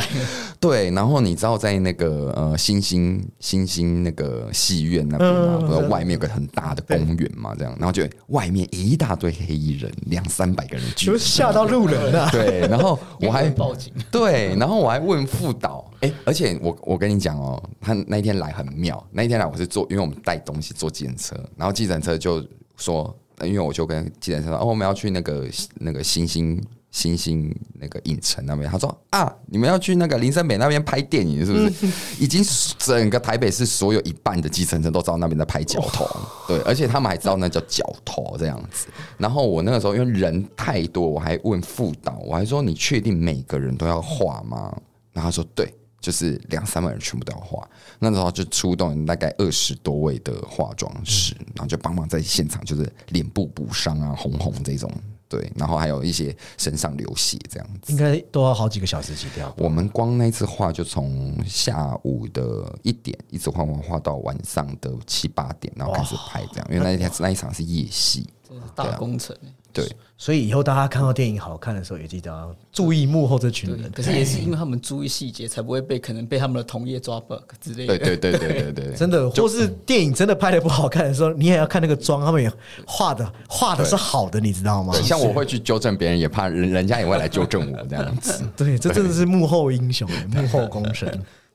[0.59, 12.29] 对，然后你知道在那个呃星星星星那个戏院那边嘛，不外面有个很大的公园嘛，这样，然后就外面一大堆黑衣人，两三百个人，就 吓到路人了。
[12.31, 13.93] 对，然后我还 报警。
[14.11, 15.89] 对，然后我还问副导。
[16.01, 19.03] 哎、而且我我跟你讲哦，他那一天来很妙。
[19.11, 22.43] 那一天来我是坐，因为我们带东西坐计程车，然后计程车就
[22.75, 28.69] 说，呃因为我就跟计程车说，哦，我们要去那个那个星星星星那个影城那边。
[28.69, 31.87] 他说啊，你们要去那个林森北那边拍电影是不是？
[32.23, 32.43] 已经
[32.77, 36.07] 整个台北市所有一半的计程车都知道那边在拍脚头，
[36.47, 38.87] 对，而且他们还知道那叫脚头这样子。
[39.17, 44.71] 然后我那个时候因为人太多，我还问副导，我还说你确定每个人都要画吗？
[45.13, 47.67] 然后他说对，就是两三百人全部都要化。
[47.99, 54.91] 那时候就出动大概二十多位的化妆师，然后就帮忙在现场就是脸部补伤啊、红红这种，
[55.27, 57.91] 对，然后还有一些身上流血这样子。
[57.91, 59.53] 应该都要好几个小时起跳。
[59.57, 73.91] 我们光那次画就从下午的一点一直画画画到晚上的七八点，然后开始拍这样，因为那一天那一场是夜戏，这是大工程欸对，所以以后大家看到电影好看的时候，也记得要注意幕后这群，人。
[73.91, 77.97] 可是也是因为他们注意细节，才不会被可能被他们的同业抓 bug 之类的。
[77.97, 82.51] 对对对对对对对， 真的，或是电影真的拍的不好看的时候，你也要看那个妆，他们也
[82.85, 84.93] 画的 画的是好的，你知道吗？
[85.01, 88.43] 像我会去纠正别人，也怕人人家也会来纠正我这样子。
[88.57, 91.07] 对，这真的是幕后英雄，幕后功臣。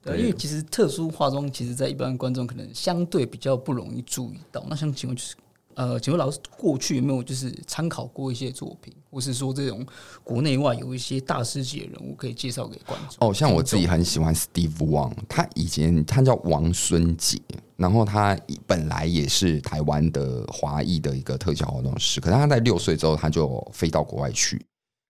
[0.04, 4.64] 对，因为其实特殊化妆，其实在一般观众可能相对比较不容易注意到。
[4.68, 5.36] 那想请问，就是
[5.74, 9.84] 呃，请问老师过去有没有就是参考过一些作品，或是说这种
[10.22, 13.28] 国内外有一些大师级的人物可以介绍给观众？
[13.28, 17.40] 哦，像我自己很喜欢 Steve Wang，他以前他叫王孙杰，
[17.76, 24.64] 然后他本来也是台湾的华裔的一个特效化妆师，可是他在六岁之后他就飞到国外去，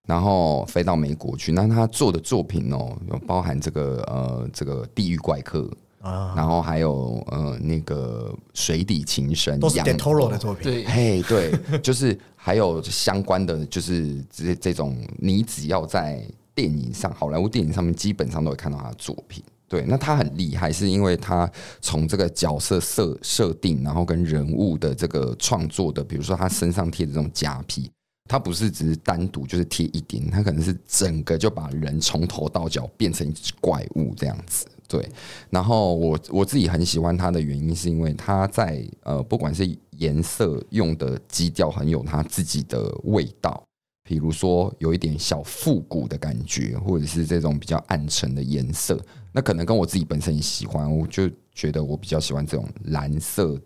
[0.06, 1.52] 然后飞到美国去。
[1.52, 5.70] 那他做的作品哦，有包含这个呃这个地狱怪客。
[6.02, 10.64] 啊，然后还有呃那个水底情深，都是羊 d e t o r o 的作品。
[10.64, 16.22] 对，嘿，对，就是还有相关的，就是这这种，你只要在
[16.54, 19.42] 电影上，好莱坞电影上面，基本上都会看到他的作品。
[19.68, 27.90] 对，那他很厉害，是因为他从这个角色设设定，然后跟人物的这个创作的，比如说他身上贴的这种假皮，
[28.28, 34.66] 他不是只是单独就是贴一点，他可能是整个就把人从头到脚变成一只怪物这样子。
[34.88, 35.08] 对，
[35.48, 43.62] 然后我我自己很喜欢它的原因，是因为它在呃，不管是颜色用的基调，很有它自己的味道。
[44.04, 49.00] 比如说有一点小复古的感觉，或者是这种比较暗沉的颜色，
[49.32, 53.58] 那可能跟我自己本身也喜欢，我就觉得我比较喜欢这种蓝色、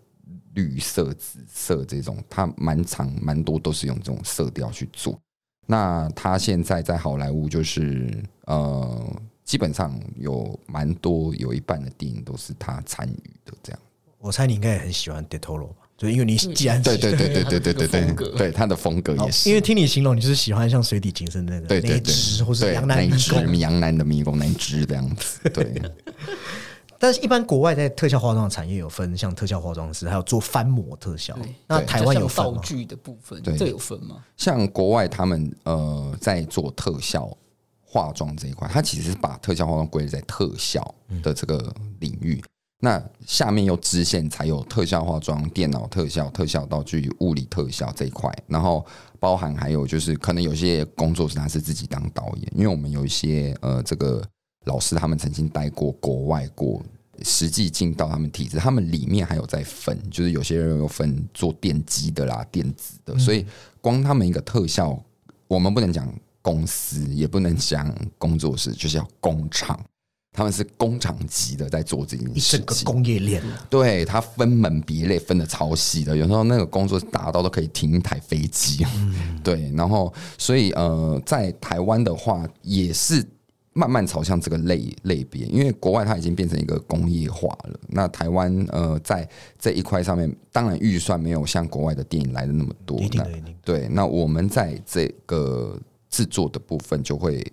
[0.53, 5.19] 绿色、紫色这种，它蛮长蛮多都是用这种色调去做。
[5.65, 9.05] 那他现在在好莱坞就是呃。
[9.47, 13.53] 基本上有蛮多，有一半的电影都是他参与的。
[13.63, 13.79] 这样，
[14.19, 15.87] 我猜你应该也很喜欢 d e t o r o 吧？
[15.97, 19.49] 就因为你既然对对对对对对对风对，对他的风格也是。
[19.49, 23.57] 因为听你形容，你就是喜欢像水底情深那个对对那一只，或是对杨南迷宫。
[23.57, 25.39] 杨南的迷宫那一只这样子。
[25.49, 25.81] 对，
[26.99, 31.35] 但是，一般国外在特效化妆的产业有分，像特效化妆师，还有做翻模特效。
[31.65, 32.27] 那台湾有？
[32.27, 34.17] 道具的部分，对这有分吗？
[34.35, 37.35] 像国外他们呃在做特效
[37.97, 42.39] 化妆这一块，它其实是把特效化妆归类在特效的这个领域。
[42.79, 48.85] 那下面又支线才有特效化妆、电脑特效、特效道具、物理特效这一块，然后
[49.19, 54.23] 包含还有就是可能有些工作室他是自己当导演，因为我们有一些呃这个
[54.65, 56.79] 老师他们曾经待过国外过，
[57.23, 63.43] 实际进到他们体制，他们里面还有在分，就是有些人有分做电机的啦、电子的，所以
[63.81, 65.03] 光他们一个特效，
[65.47, 66.07] 我们不能讲
[66.47, 69.77] 公司，也不能讲工作室，就是要工厂。
[70.31, 78.85] 他们是工厂级的在做这件一整个事情，工业链，对它分门别类分的超细的，有时候那个工作达到都可以停一台飞机。
[79.43, 83.25] 对，然后所以呃，在台湾的话也是
[83.73, 87.79] 慢慢朝向这个类类别，因为国外它已经变成一个工业化了。
[87.87, 89.27] 那台湾呃在
[89.59, 92.99] 这一块上面，当然预算没有像国外的电影来的那么多。
[93.63, 95.79] 对，那我们在这个
[96.17, 97.45] 制作的部分就会。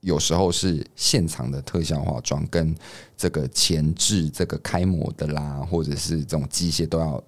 [0.00, 2.72] 有时候是现场的特效化妆，跟
[3.16, 7.20] 这个前置、这个开模的啦，或者是这种机械都要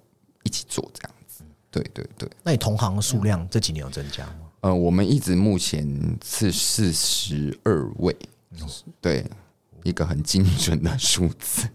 [0.44, 1.42] 一起做这样子。
[1.72, 4.50] 对对对，那你同行数量这几年有增加吗？
[4.60, 5.88] 呃，我们一直目前
[6.24, 8.16] 是四十二位，
[9.00, 9.24] 对，
[9.82, 11.66] 一个很精准的数字。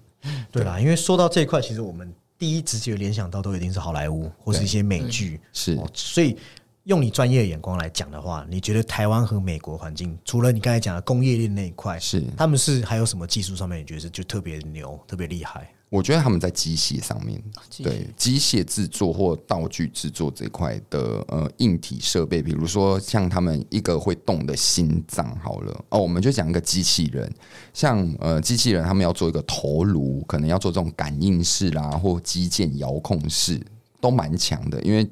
[0.51, 6.37] 对啦，因为说到这一块，其实我们第一直觉联想到都一定是好莱坞或是一些美剧，是哦，所以
[6.85, 15.73] 用你专业的眼光来讲的话，你觉得台湾和美国环境，除了你刚才讲的工业链那一块，是，他们是还有什么技术上面你觉得是就特别牛、特别厉害？
[15.89, 17.41] 我觉得他们在机械上面，
[17.83, 27.31] 对机械制作或道具制作这块的呃硬体设备，比如说像他们一个会动的心脏，好了哦，我们就讲一个机器人，
[27.73, 33.61] 像呃机器人他们要做一个头颅，可能要做这种感应式啦，或机件遥控式，
[34.01, 34.81] 都蛮强的。
[34.81, 35.07] 因为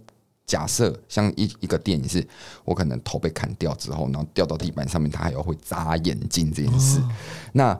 [0.52, 2.28] 假设像一一个电影是，
[2.66, 7.00] 我可能头被砍掉之后，然后掉到地板上面，它还要会眨眼睛这件事，
[7.54, 7.80] 那。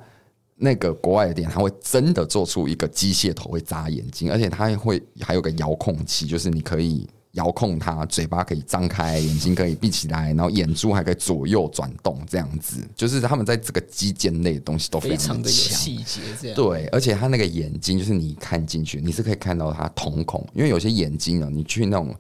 [0.64, 15.50] 那个国外的店，它会真的做出一个机械头会眨眼睛，而且它会还有个遥控器，就是你可以遥控它，嘴巴可以张开，眼睛可以闭起来，然后眼珠还可以左右转动，这样子，就是他们在这个基建类的东西都非常的。
[15.50, 22.16] 细节，这样对，而且他那个眼睛，就是你看进去，你是可以看到它瞳孔，因为有些眼睛啊，你去那种。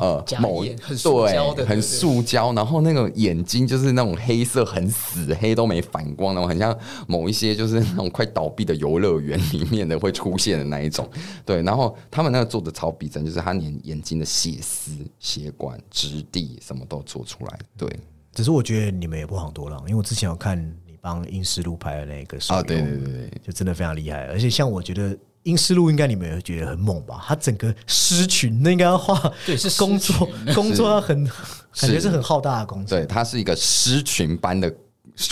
[0.00, 6.76] 呃，某很塑胶的，很塑胶，然后那个眼睛就是那种黑色，很死黑，都没反光，然后很像
[7.06, 11.08] 某一些就是那种快倒闭的游乐园里面的会出现的那一种。
[11.44, 17.58] 对，然后他们那个做的超逼真，就是他连眼睛的血丝、血管、质地什么都做出来。
[17.76, 17.88] 对，
[18.32, 25.16] 只是我觉得你们也不遑多让，因为我之前有看你帮英诗路拍的那个啊，对对对对，就真的非常厉害，而且像我觉得。
[25.46, 27.24] 英诗路应该你们也觉得很猛吧？
[27.24, 32.98] 他整个狮群那应该要画，对，是工作工作要很感觉是很浩大的工作。
[32.98, 34.72] 对，它是一个狮群般的，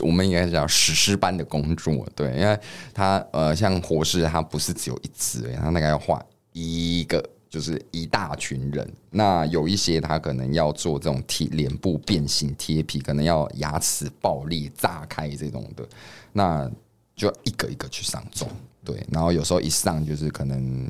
[0.03, 2.07] 我们应该叫史诗般的工作。
[2.15, 2.57] 对，因为
[2.93, 8.89] 它呃，像火狮，它不是只有一只，它大概要画一个，就是一大群人。
[9.11, 15.85] 那有一些他可能要做这种贴脸部变形贴皮，可能要牙齿爆裂炸开这种的，
[16.33, 16.71] 那
[17.17, 18.49] 就要一个一个去上妆。
[18.85, 20.89] 对，然后有时候一上就是可能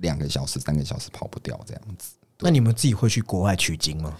[0.00, 2.14] 两个小时、三个小时跑不掉这样子。
[2.40, 4.16] 那你们自己会去国外取经吗？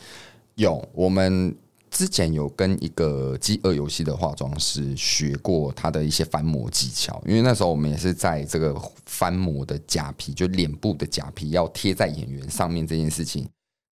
[0.55, 1.55] 有，我们
[1.91, 8.75] 之前有跟一个饥饿游戏的化妆师学过他的一些翻模技巧，因为那时候我们也是在这个
[9.05, 13.47] 翻模的假皮，就脸部的假皮要贴在演员上面这件事情。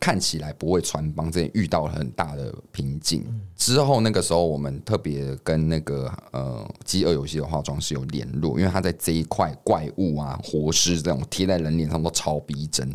[0.05, 3.25] 看起来不会穿帮，这遇到了很大的瓶颈。
[3.57, 12.87] 之后那个时候，我们特别跟那个呃《饥饿游戏》的化妆师有联络，因为他在这一块怪物啊、活尸这种贴在人脸上都超逼真，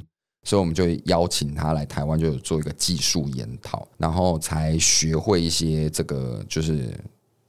[0.43, 6.95] 所以我们就邀请他来台湾，就有做一个技术研讨，然后才学会一些这个就是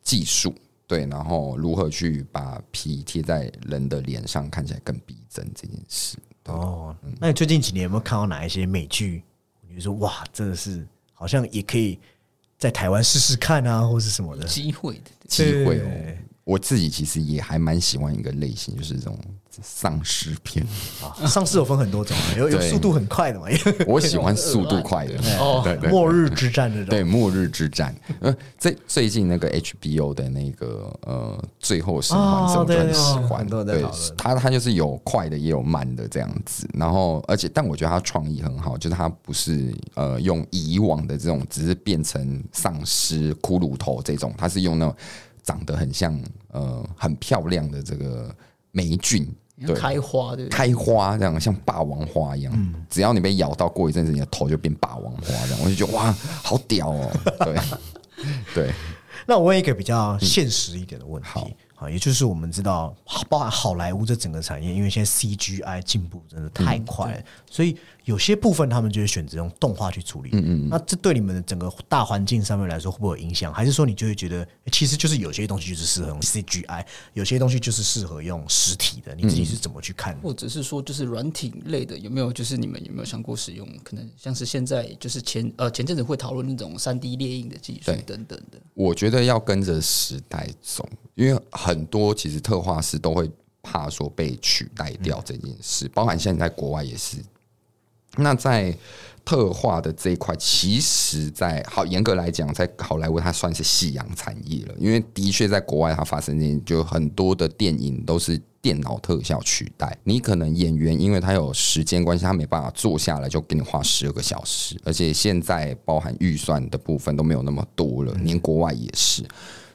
[0.02, 0.54] 技术，
[0.86, 6.16] 对，然后如何去把皮贴在人的脸上，看起来更逼真这件事。
[6.46, 9.22] 哦，那你最近几年有没有看到哪一些美剧？
[9.74, 11.98] 你说哇，真的是好像也可以
[12.58, 14.44] 在台湾试试看啊，或是什么的。
[14.44, 15.90] 机会的机会哦。
[16.50, 19.16] 我自己其实也还蛮喜欢一个类型，就是这种。
[19.62, 20.64] 丧尸片
[21.02, 23.46] 啊，丧尸有分很多种，有有速度很快的嘛。
[23.86, 25.18] 我喜欢速度快的，
[25.64, 26.86] 对对，末日之战这种。
[26.86, 27.94] 对，末日之战。
[28.20, 33.46] 呃，最最近那个 HBO 的那个呃，最后生还者，我很喜欢。
[33.46, 33.84] 对，
[34.16, 36.66] 他他就是有快的，也有慢的这样子。
[36.72, 44.94] 然后，而且，但我觉得他创意很好，就是他不是呃用以往的这种，只是变成丧尸骷髅头这种，他是用那种
[45.42, 46.18] 长得很像
[46.52, 48.34] 呃很漂亮的这个
[48.72, 49.26] 霉菌。
[49.66, 49.74] 对。
[49.74, 56.12] 开花的开花这样像霸王花一样，只要你被咬到，过一阵子你的头就变霸王花这样，我就觉得哇，
[56.42, 57.10] 好屌哦！
[57.44, 57.56] 对。
[58.54, 58.70] 对，
[59.26, 61.56] 那我问一个比较现实一点的问题。
[61.80, 62.94] 啊，也就是我们知道，
[63.28, 67.74] 包含好莱坞这整个产业，因为现在 CGI 进步真的太快了，所以
[68.04, 70.28] 有些部分他们就会选择用动画去处理。
[70.34, 73.52] 嗯嗯，那这对你们的整个大环境上面来说会不会有影响？
[73.52, 79.14] 还是说你就会觉得，其实就是有些东西就是适合用 CGI，有些东西就是适合用实体的？
[79.14, 80.14] 你自己是怎么去看？
[80.22, 82.30] 或者是说，就是软体类的有没有？
[82.32, 83.66] 就是你们有没有想过使用？
[83.82, 88.58] 可能像是现在就是前呃前阵子会讨论那种三 D 列印的技术等等的。
[88.74, 93.30] 我觉得要跟着时代走，因为很很多其实特化师都会
[93.62, 97.18] 怕说被取代掉这件事，包含现在在国外也是。
[98.16, 98.76] 那在
[99.24, 109.96] 特化的这一块，其实，在好严格来讲，在好莱坞它算是夕阳产业了，因为的确在国外它发生就很多的电影都是电脑特效取代。
[110.02, 119.22] 你可能演员因为他有时间关系，他没办法坐下来就给你画十二个小时，而且现在包含预算的部分都没有那么多了，连国外也是。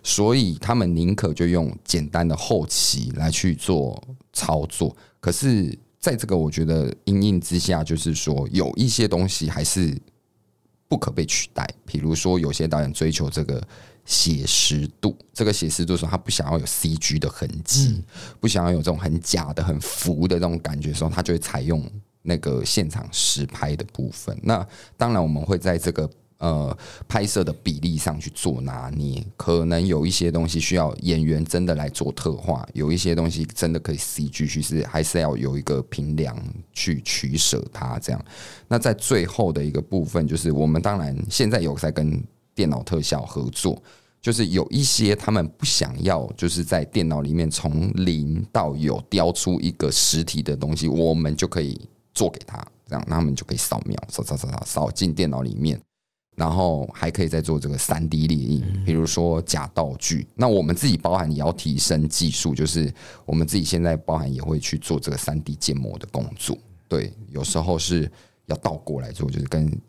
[0.07, 3.99] 所以他们宁可就用简单的后期来去做
[4.31, 9.99] 操作，可是在这个我觉得阴影之下，就是说有一些东西还是
[10.87, 11.67] 不可被取代。
[11.87, 13.59] 比如说，有些导演追求这个
[14.05, 18.03] 写实度，这个写实度时候，他不想要有 CG 的痕迹，
[18.39, 21.83] 不想要有这种很假的、很浮的这种感觉的时候，他就会采用
[22.21, 24.39] 那个现场实拍的部分。
[24.43, 24.63] 那
[24.97, 26.07] 当然，我们会在这个。
[26.37, 26.77] 呃
[27.07, 36.37] 拍摄的比例上去做拿捏，可能有一些东西需要演员真的来做特化，有一些东西真的可以 CG 去是还是要有一个平量
[36.73, 38.25] 去取舍它这样。
[38.67, 42.23] 那在最后的一个部分，就是我们当然现在有在跟
[42.53, 43.81] 电脑特效合作。
[44.21, 51.79] 就是有一些他们不想要，就是在电脑里面从零到有雕出一个实体的东西，我们就可以
[52.11, 52.57] 做给他，
[52.87, 55.79] 这样他们就可以扫描，扫扫扫扫扫进电脑里面，
[56.35, 60.27] 然后还可以再做这个三 D 列印，比如说假道具。
[60.35, 62.93] 那我们自己包含也要提升技术，就是
[63.25, 66.57] 我们自己现在包含也会去做这个三 D 建模的工作。
[66.87, 68.11] 对，有时候是
[68.47, 69.81] 要倒过来做，就是跟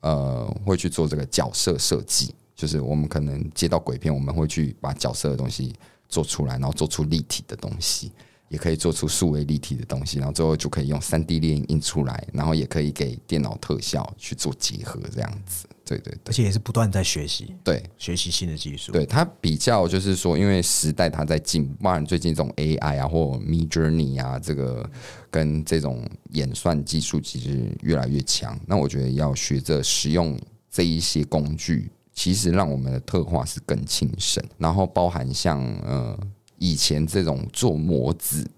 [0.00, 2.34] 呃会去做这个角色设计。
[2.56, 5.74] 就是我们可能接到鬼片，我们会去把角色的东西
[6.08, 8.12] 做出来，然后做出立体的东西，
[8.48, 15.66] 也可以做出数位立体的东西，然后最后就可以用三 D 列印出来，然后也可以给电脑特效去做结合，这样子。
[15.84, 18.92] 对对，而且也是不断在学习，对，学习新的技术。
[18.92, 24.88] 对它比较就是说，因为时代它在进，不然最近这种 AI 啊或 Mid Journey 啊，这个
[25.30, 28.58] 跟这种演算技术其实越来越强。
[28.66, 30.38] 那我觉得要学着使用
[30.70, 31.90] 这一些工具。
[32.16, 36.16] 其实让我们的特化是更轻省，然后包含像呃
[36.58, 38.48] 以前这种做模子、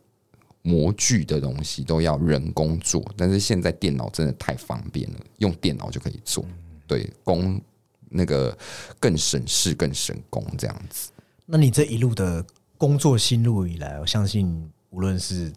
[0.61, 6.45] 模具的东西都要人工做，但是现在电脑真的太方便了，用电脑就可以做，
[6.87, 7.61] 对工
[8.09, 8.57] 那个
[9.01, 11.11] 更省事、更省工这样子。
[11.45, 12.45] 那你这一路的
[12.78, 15.53] 工作心路以来，我相信无论是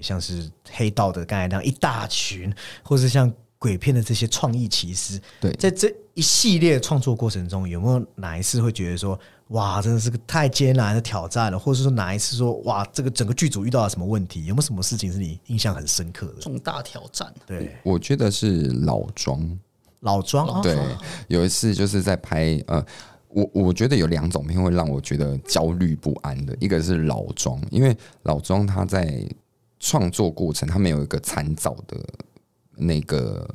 [0.00, 2.52] 像是黑道的刚才那样一大群，
[2.82, 3.32] 或是像。
[3.60, 14.46] 鬼片的这些创意其实，对，在这一系列创作过程中，有没有哪一次会觉得说，哇，真的是个太艰难的挑战了，或者说哪一次说，哇，这个整个剧组遇到了什么问题？
[14.46, 17.30] 有没有什么事情是你印象很深刻的重大挑战？
[17.46, 19.38] 对，我觉得是老庄，
[20.00, 20.60] 老庄。
[20.62, 20.78] 对，
[21.28, 22.84] 有一次就是在拍，呃，
[23.28, 29.26] 我我觉得有两种片会让我觉得焦虑不安的，一个是老庄，因为老庄他在
[29.78, 31.96] 创作过程他没有一个参照的。
[32.82, 33.46] 那个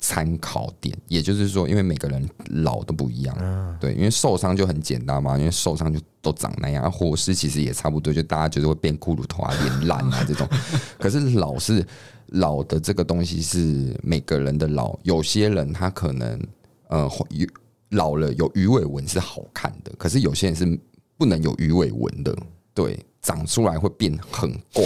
[0.00, 10.48] 参考点，也就是说，因为每个人老都不一样，对，因为受伤就很简单嘛，因为受伤就都长那样，活尸其实也差不多，就大家就是会变骷髅头啊、脸烂啊这种。
[10.98, 11.86] 可是老是
[12.28, 16.40] 老的这个东西是每个人的老，有些人他可能
[16.88, 17.46] 呃有
[17.90, 20.80] 老了有鱼尾纹是好看的，可是有些人是
[21.18, 22.34] 不能有鱼尾纹的，
[22.72, 24.84] 对，长出来会变很怪，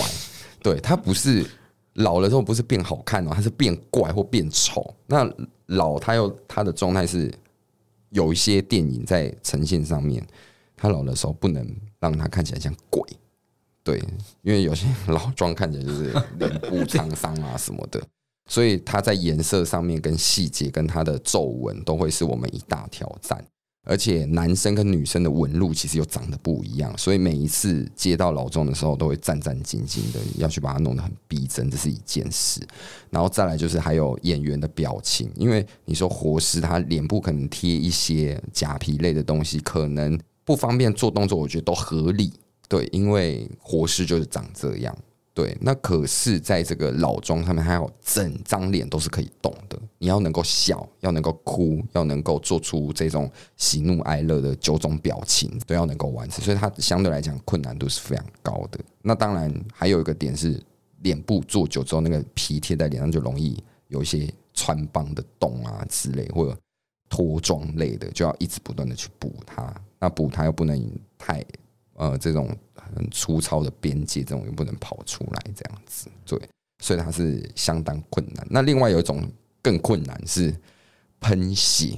[0.61, 1.47] 对，它不是。
[1.95, 4.95] 老了之后不是变好看哦，它是变怪或变丑。
[5.07, 5.29] 那
[5.67, 7.33] 老他又他的状态是
[8.11, 10.25] 有一些电影在呈现上面，
[10.77, 11.67] 他老的时候不能
[12.01, 13.03] 让他看起来像鬼，
[13.83, 13.99] 对，
[14.43, 18.03] 因为有些老妆看起来就是脸部沧桑啊什么的，
[18.47, 23.45] 所以他在颜色上面跟细节跟他的皱纹都会是我们一大挑战。
[23.85, 32.61] 而且男生跟女生的纹路其实又长得不一样，所以每一次接到老钟的时候，都会战战兢兢的要去把它弄得很逼真，这是一件事。
[33.11, 42.33] 然后再来就是还有演员的表情，因为你说活尸他脸部可能贴一些假皮类的东西，可能不方便做动作，我觉得都合理。
[42.67, 44.97] 对，因为活尸就是长这样。
[45.35, 49.77] 对，那可是在这个老庄上面，还有整张脸都是可以动的。
[49.99, 56.45] 你要能够笑，要能够哭，要能够做出这种喜怒哀乐的九种表情，都要能够完成。
[56.45, 58.79] 所以它相对来讲困难度是非常高的。
[59.03, 60.63] 那当然还有一个点是，
[61.03, 66.57] 脸部做久之后，那个皮贴在脸上就容易有一些穿帮的洞啊之类，或者
[67.09, 69.75] 脱妆类的，就要一直不断的去补它。
[69.99, 70.81] 那补它又不能
[71.19, 71.45] 太。
[71.97, 72.49] 呃，这种
[72.95, 76.41] 很粗糙的边界，这种又不能跑出来，这样子，对，
[76.83, 78.47] 所以它是相当困难。
[78.51, 79.27] 那另外有一种
[79.63, 80.55] 更困难是
[81.21, 81.97] 喷血，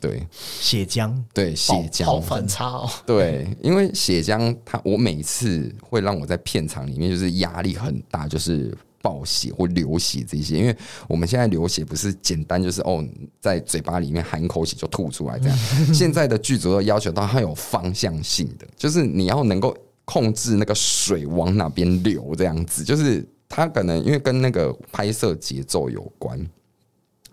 [0.00, 0.26] 对，
[0.60, 2.90] 血浆，对，血浆，好反差哦。
[3.06, 8.76] 对，因为血浆，它我每次会让我在片场里面就是压力很大，就是。
[9.00, 10.76] 爆血或流血这些，因为
[11.08, 13.04] 我们现在流血不是简单就是哦，
[13.40, 15.58] 在嘴巴里面含口血就吐出来这样。
[15.94, 22.82] 现在的剧组都要求到它有方向性的，就是你要能够控制那个水往哪边流这样子。
[22.82, 26.38] 就是它可能因为跟那个拍摄节奏有关，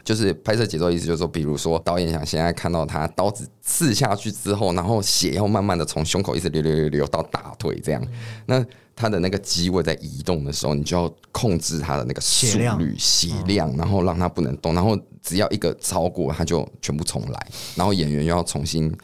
[0.03, 8.07] 就是拍摄节奏意思就是说，比如说导演想现在看到他刀子刺下去之后，然后血要慢慢的从胸口一直流流流流到大腿这样，
[8.45, 8.63] 那。
[8.95, 14.73] 它的那个机位在移动的时候，你就要控制它的那个速率、血量，然后让它不能动。
[14.73, 17.47] 然后只要一个超过，它就全部重来。
[17.75, 18.95] 然后演员又要重新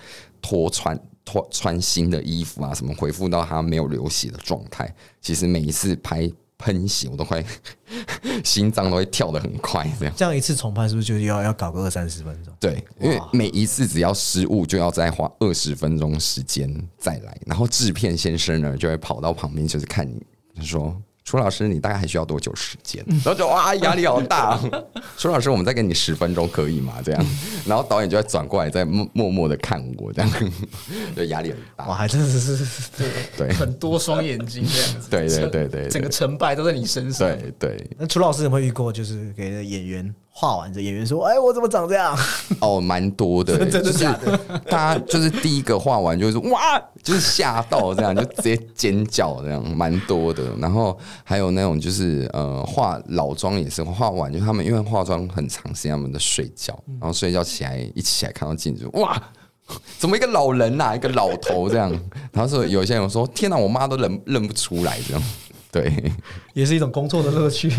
[0.42, 4.94] 脱穿脱穿新的衣服啊，什么恢复到他没有流血的状态。
[5.20, 6.32] 其实每一次拍
[6.62, 7.44] 喷血， 我都快
[8.46, 10.14] 心脏都会跳得很快，这样。
[10.16, 12.54] 这样一次重拍是不是就要要搞个二三十分钟？
[12.60, 20.22] 对，因为每一次只要失误，就要再花二十分钟时间再来，然后制片先生呢就会跑到旁边，就是看你，
[20.56, 20.96] 他说。
[21.24, 23.04] 楚老师，你大概还需要多久时间？
[23.24, 24.60] 然后就哇，压力好大。
[25.18, 26.96] 楚老师，我们再给你十分钟可以吗？
[27.04, 27.26] 这样，
[27.66, 30.32] 然后导演就会转过来，在默默默的看我，这样，
[31.16, 31.88] 就压力很大。
[31.88, 32.66] 哇，还真的是
[33.38, 35.10] 对，很多双眼睛这样子。
[35.10, 37.28] 对对对对，整个成败都在你身上。
[37.28, 37.90] 对对。
[37.98, 40.14] 那楚老师有没有遇过，就是给演员？
[40.34, 42.18] 画完，这演员说：“哎，我怎么长这样？”
[42.62, 44.36] 哦，蛮多的， 真的假的？
[44.70, 50.44] 大家就是第一个画完，就是哇，就是吓到这样，就直接尖叫这样，蛮多的。
[50.58, 59.22] 然后还有那种就是呃，化老妆也是画完，就他们因为化妆很长时间，他们在睡觉，然后睡觉起来一起来看到镜子，哇，
[60.00, 61.92] 怎么一个老人呐，一个老头这样？
[62.32, 65.22] 然后说有些人说：“天哪，我妈都认认不出来这样。”
[65.72, 66.12] 对，
[66.54, 67.70] 也是一种工作的乐趣。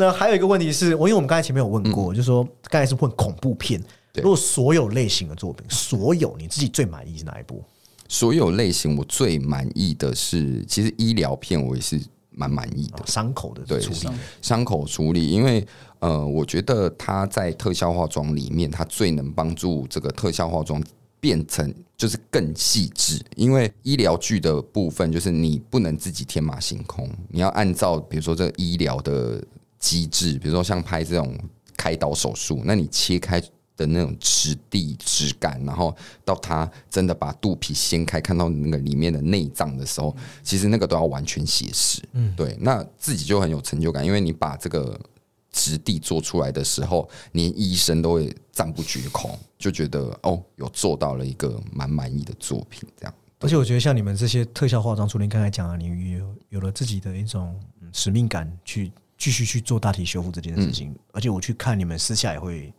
[0.00, 3.82] 那还有一个问题是，我因为我们刚才前面有问过，就是说刚才是问恐怖片，
[4.14, 7.60] 如果所有类型的作品，所有你自己最满意是哪一部？
[8.06, 15.66] 所有类型我最满意的是，其实医疗片我也是蛮满意的，伤口的处理，伤口处理，因为
[15.98, 20.80] 呃，我觉得它在特效化妆里面，它最能帮助这个特效化妆
[21.18, 29.42] 变成就是更细致，因为医疗剧的部分就是你不能自己天马行空，你要按照比如说这个医疗的。
[29.78, 31.36] 机制，比如说像拍这种
[31.76, 33.40] 开刀手术，那你切开
[33.76, 42.02] 的那种质地质感，然后到他真的把肚皮掀开，看到那个里面的内脏的时候，其实那个都要完全写实。
[42.12, 44.98] 嗯，对，那自己就很有成就感，因为你把这个
[45.52, 52.82] 质地做出来的时候，连医生都会赞不绝口，就觉得哦，有做到了一个蛮满意的作品。
[52.96, 57.54] 这样，而且我觉得像你们这些特效化妆，除了你刚才讲啊，你有有了自己的一种
[57.92, 58.90] 使命感去。
[59.18, 62.72] 继续去做大体修复这件事情，而且我去看你们私下也会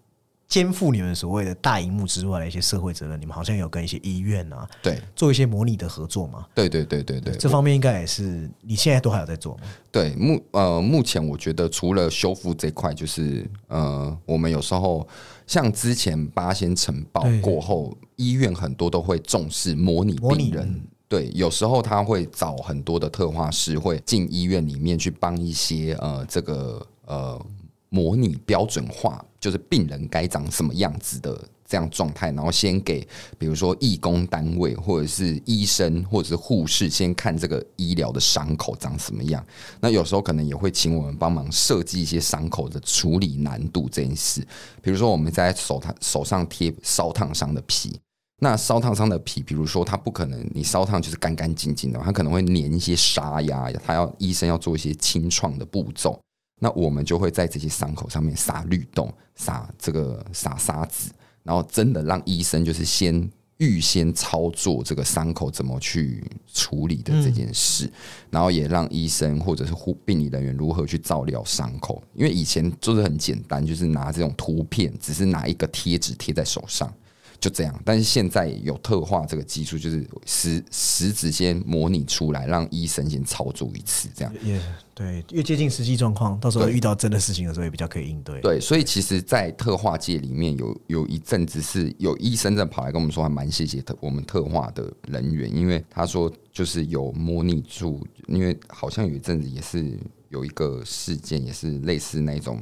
[0.47, 3.19] 肩负你们所谓的大荧幕之外的一些社会责任。
[3.21, 6.47] 你们好像有跟一些医院啊，对，做一些模拟的合作嘛？
[6.55, 9.63] 对对对对对，这方面应该也是你现在都还有在做吗？
[9.91, 15.07] 对，目呃目前我觉得除了修复这块，就是呃我们有时候
[15.45, 20.81] 像之前八仙城堡过后，医院很多都会重视模拟病人。
[21.09, 27.45] 对，有时候他会找很多的特化师，会进医院里面去帮一些呃，这个呃
[27.89, 33.07] 模拟标准化，就是病人该长什么样子的这样状态，然后先给
[33.39, 39.43] 比如说义工单位或者是医生或者是护士先看这个医疗的伤口长什么样。
[39.81, 44.41] 那有时候可能也会请我们帮忙设计一些伤口的处理难度这件事，
[44.79, 47.99] 比如说我们在手烫手上贴烧烫伤的皮。
[48.41, 56.19] 那烧烫伤的皮，比如说它不可能你烧烫就是干干净净的，它可能会粘一些沙呀，它要医生要做一些清创的步骤。
[56.61, 61.11] 那我们就会在这些伤口上面撒绿豆，撒这个撒沙子，
[61.43, 66.23] 然后真的让医生就是先预先操作这个伤口怎么去
[66.53, 67.91] 处理的这件事，
[68.29, 76.93] 然后也让医生或者是护病理人员如何去照料伤口，因为以前就是很简单，就是拿这种图片，只是拿一个贴纸贴在手上。
[77.39, 84.61] 就这样，但是现在有特化这个技术，就是实实质先模拟出来，让医生先操作一次，这样也
[84.93, 88.41] 对，越接近实际状况，到时候遇到真的事情的时候也比较可以应对。
[88.41, 102.61] 对，所以其实，在特化界里面有有一阵子是有医生在跑来跟我们说，还蛮谢谢特我们特化的人员，因为他说就是有模拟住，因为好像有一阵子也是有一个事件，也是类似那种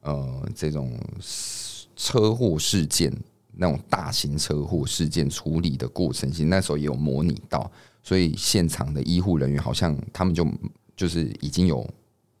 [0.00, 0.98] 呃这种
[1.94, 3.12] 车祸事件。
[3.52, 7.70] 那种大型车祸事件处理的过程，其实那时候也有模拟到，
[8.02, 10.46] 所以现场的医护人员好像他们就
[10.96, 11.88] 就是已经有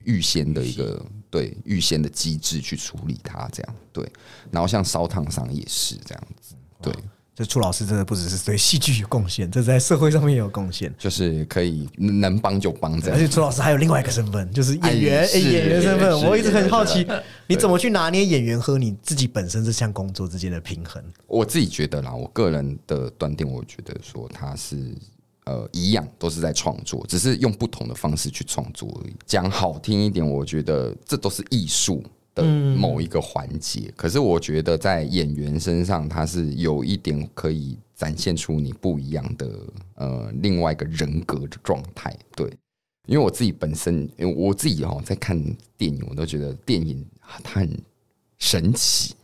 [0.04, 4.10] 预先的一个对预先的机制去处理它，这样对。
[4.50, 6.92] 然后像烧烫伤也是这样子，对。
[7.40, 13.16] 这楚老师真的不只是对戏剧有贡献，这在社会上面也有贡献，就是可以能帮就帮这样。
[13.16, 16.20] 而且楚老师还有另外一个身份，就是演员，演员身份。
[16.20, 17.06] 我一直很好奇，
[17.48, 21.02] 你怎么去拿捏演员和你自己本身这项工作之间的平衡？
[21.26, 24.76] 我自己觉得啦，我个人的断定，我觉得说他是
[25.46, 29.14] 呃一样，都是在创作，只是用不同的方式去创作而已。
[29.24, 32.04] 讲好听一点，我觉得这都是艺术。
[32.40, 39.48] 的某一个环节，可是我觉得在演员身上，他是有一点可以展现出你不一样的
[39.94, 42.16] 呃另外一个人格的状态。
[42.34, 42.50] 对，
[43.06, 45.36] 因为我自己本身，我自己哈在看
[45.76, 47.04] 电影，我都觉得电影
[47.42, 47.78] 它很
[48.38, 49.14] 神奇。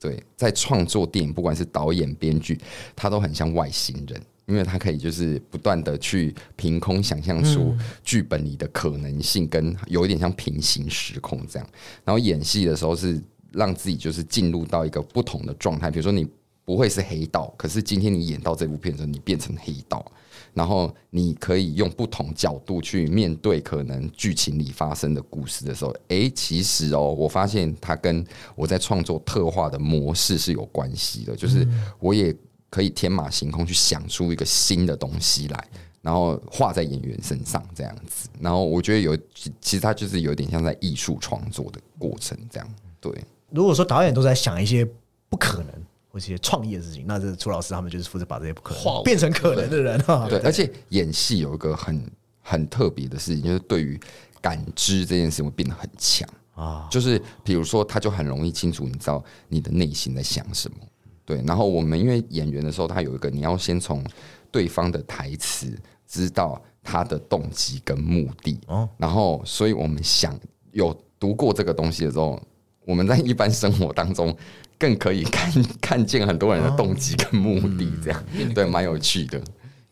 [0.00, 2.60] 对，在创作电影，不管是导演、编剧，
[2.94, 4.20] 他都很像外星人。
[4.46, 11.66] 因为他可以就是不断的去凭空想象出剧本里的可能性，跟有一点像平行时空这样。
[12.04, 13.22] 然后演戏的时候是
[13.52, 16.28] 让自己就是进入到一个不同的状态，比如说你
[16.64, 20.04] 不会是黑道，可是今天你演到这部片的时候，你变成黑道，
[20.52, 28.22] 然后你可以用不同角度去面对可能剧情里发生的故事的时候，诶，其实哦，我发现它跟
[28.54, 31.66] 我在创作特化的模式是有关系的，就是
[31.98, 32.36] 我也。
[32.74, 35.68] 可以天马行空去想出一个新的东西来，
[36.02, 38.28] 然后画在演员身上这样子。
[38.40, 39.16] 然后我觉得有，
[39.60, 42.68] 其实他就是有点像在艺术创作的过程这样。
[42.98, 43.12] 对，
[43.50, 44.84] 如果说导演都在想一些
[45.28, 45.68] 不可能
[46.10, 50.26] 或一些创意的事情，那这楚老师他们就是负责把这些不可能变成可能的人啊。
[50.28, 52.10] 对，而且演戏有一个很
[52.40, 53.96] 很特别的事情，就是对于
[54.40, 56.88] 感知这件事情会变得很强啊。
[56.90, 60.78] 就是比如说，他就很容易清楚，你知道你的内心在想什么。
[61.24, 64.04] 对，然后我们因为演员的时候，他有一个你要先从
[64.50, 70.38] 对方的台词知道他的动机跟目的，哦，然后所以我们想
[70.72, 72.40] 有读过这个东西的时候，
[72.84, 74.36] 我们在一般生活当中
[74.78, 79.42] 更可以看看见很多人的动机跟目的，这样对，蛮有趣的。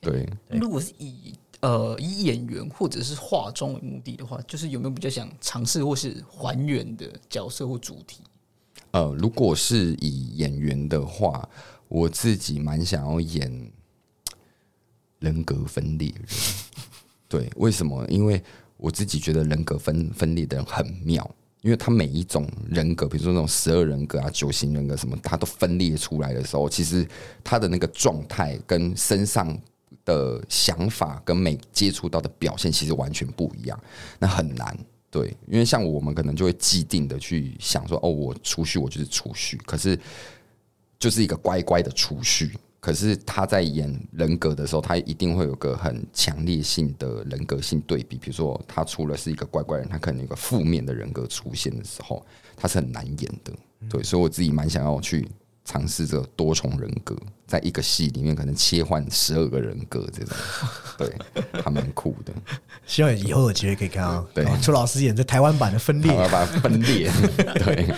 [0.01, 8.21] 对，如果是以呃以演员或者是化妆为目的的话，就是有没有比较想尝试或是还原的角色或主题？
[8.93, 11.49] 呃，如果是以演员的话，
[11.89, 13.73] 我自己蛮想要演
[15.19, 16.27] 人格分裂人。
[17.29, 18.07] 对，为什么？
[18.09, 18.43] 因为
[18.77, 21.29] 我自己觉得人格分分裂的人很妙，
[21.63, 27.07] 因为他每一种人格，比如说那种十二人格啊、九型人格什么，他都分裂出来的时候，其实
[27.43, 29.59] 他的那个状态跟身上
[30.05, 33.81] 的想法跟每接触到的表现，其实完全不一样，
[34.19, 34.77] 那很难。
[35.13, 39.97] 对，因为像我们可能就会既定的去想说，哦，我储蓄我就是储蓄，可是
[40.99, 42.51] 就是一个乖乖的储蓄。
[42.81, 48.17] 可是他在演人格的时候，他一定会有个很强烈性的人格性对比。
[48.17, 52.25] 比如说，他除了是一个乖乖人，他可能有个负面的人格出现的时候，
[52.57, 53.53] 他是很难演的。
[53.89, 55.29] 对，所以我自己蛮想要去。
[55.65, 60.37] 尝试着多重人格，在一个戏里面可能切换十二个人格，这种
[60.99, 61.17] 对，
[61.63, 62.33] 还蛮酷的。
[62.85, 67.09] 希望以后有机会可以看到，对，邱老师演这台湾版的分裂，台湾版分裂。
[67.65, 67.95] 对。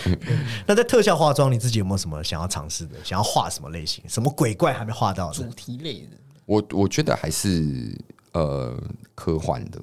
[0.67, 3.03] 那在特效化妆，你自己有没有什么想要尝试的？
[3.03, 4.05] 想要画什么类型？
[4.09, 5.33] 什么鬼怪还没画到？
[5.33, 6.11] 主题类的。
[6.45, 7.99] 我我觉得还是
[8.33, 8.79] 呃
[9.15, 9.81] 科幻的，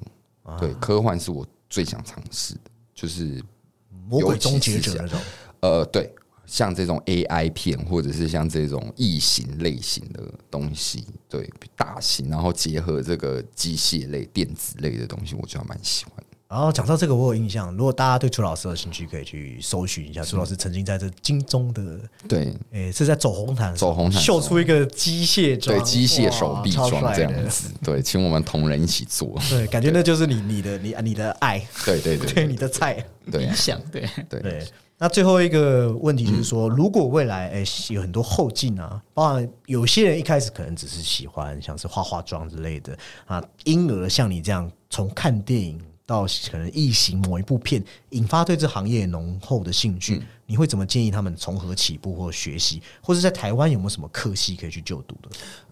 [0.59, 3.43] 对，科幻是我最想尝试的，就是
[4.07, 5.19] 魔鬼终结者那种。
[5.61, 6.13] 呃，对。
[6.51, 16.13] 像这种 AI 片，或者是像这种异形类型的东西，对大型，然后结合这个机械类、电子类的东西，我就蛮喜欢。
[16.49, 17.73] 然后讲到这个，我有印象。
[17.77, 20.21] 如果大家对楚老师有兴趣，可以去搜寻一下。
[20.21, 21.97] 楚老师曾经在这金钟的，
[22.27, 34.67] 对，诶，是在走红毯，走红毯秀出一个机械装，对，机械手臂装这样子，对，请我们同仁一起做，对，感觉那就是你你的你你的爱，对对 对，你的菜，对，理想，对对对。
[35.01, 42.95] 那最后一个问题就是说，如果未来哎有很多后进啊，包含有些人一开始可能只是喜欢像是化化妆之类的
[43.25, 55.29] 啊，因而像你这样从看电影到可能异形某一部片，引发对这行业浓厚的兴趣，你会怎么建议他们从何起步或学习，或者在台湾有没有什么科系可以去就读的？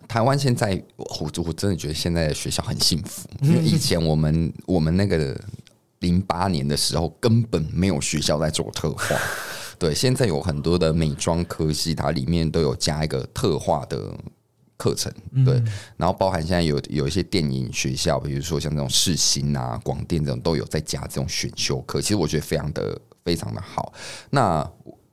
[0.07, 5.39] 台湾现在我我真的觉得现在的学校很幸福，因为以前我们我们那个。
[5.99, 9.15] 零八年的时候根本没有学校在做特化，
[9.77, 14.13] 对，现在有很多的美妆科系，它里面都有加一个特化的
[14.77, 15.11] 课程，
[15.45, 15.61] 对，
[15.97, 23.91] 然后包含现在有有一些电影学校，比如说像这种世新啊、广电这种都有在加这种选修课，其实我觉得非常的非常的好。
[24.29, 24.65] 那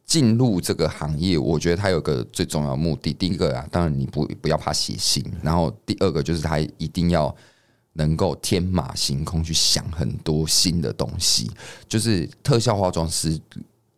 [0.04, 7.34] 进入这个行业，我觉得它有个最重要的目的，第一个啊，当然你不不要怕写信，然后第二个就是它一定要。
[7.96, 11.50] 能够天马行空去想很多新的东西，
[11.88, 13.40] 就是特效化妆师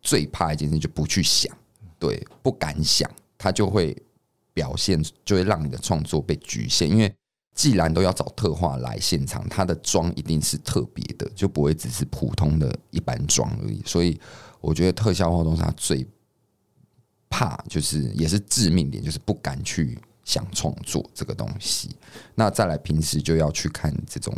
[0.01, 1.53] 最怕一件事，就不去想，
[1.99, 3.95] 对，不敢想，他就会
[4.53, 6.89] 表现，就会让你的创作被局限。
[6.89, 7.13] 因为
[7.53, 13.81] 既然都要找特化来现场，他的妆一定是特别的，就不会只是普通的一般妆而已。
[13.85, 14.17] 所以
[14.61, 16.07] 我觉得特效化妆师他最
[17.29, 19.99] 怕，就是也是致命点，就是不敢去。
[20.29, 21.89] 想创作这个东西，
[22.35, 24.31] 那再来平时就要去看这种。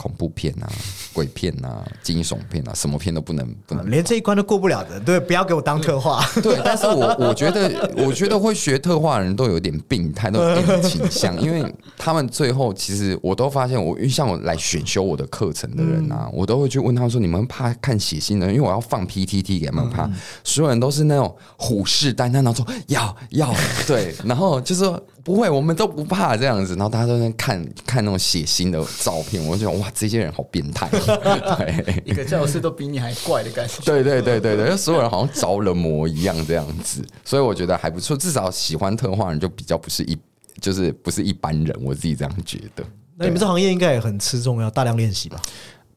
[0.00, 0.72] 恐怖片啊，
[1.12, 6.24] 鬼片啊，惊悚片啊，什么片都不能不能，连这一关都过不了的，对，不要给我当特化。
[6.42, 18.46] 对，但是我我觉得，我觉得会学特化的人都有点病态，都 有点倾向，因为他们最后其实我都发现，我因为像我来选修我的课程的人啊，我都会去问他们说：“你们怕看血腥的？
[18.46, 20.10] 因为我要放 PPT 给他们怕。”
[20.42, 23.54] 所有人都是那种虎视眈眈，然后说要要
[23.86, 24.90] 对，然后就是
[25.22, 26.74] 不会，我们都不怕这样子。
[26.74, 30.88] 然后大家都在看看那种血腥的照片，我就觉得哇，这些人好变态。
[30.90, 33.82] 对，一个教室都比你还怪的感觉。
[33.84, 38.16] 对对对对对，所有人好像着了魔一样这样子，所以我觉得还不错。
[38.16, 40.18] 至少喜欢特化人就比较不是一，
[40.60, 42.84] 就是不是一般人，我自己这样觉得。
[43.16, 45.40] 那你们这行业应该也很吃重要大量练习吧？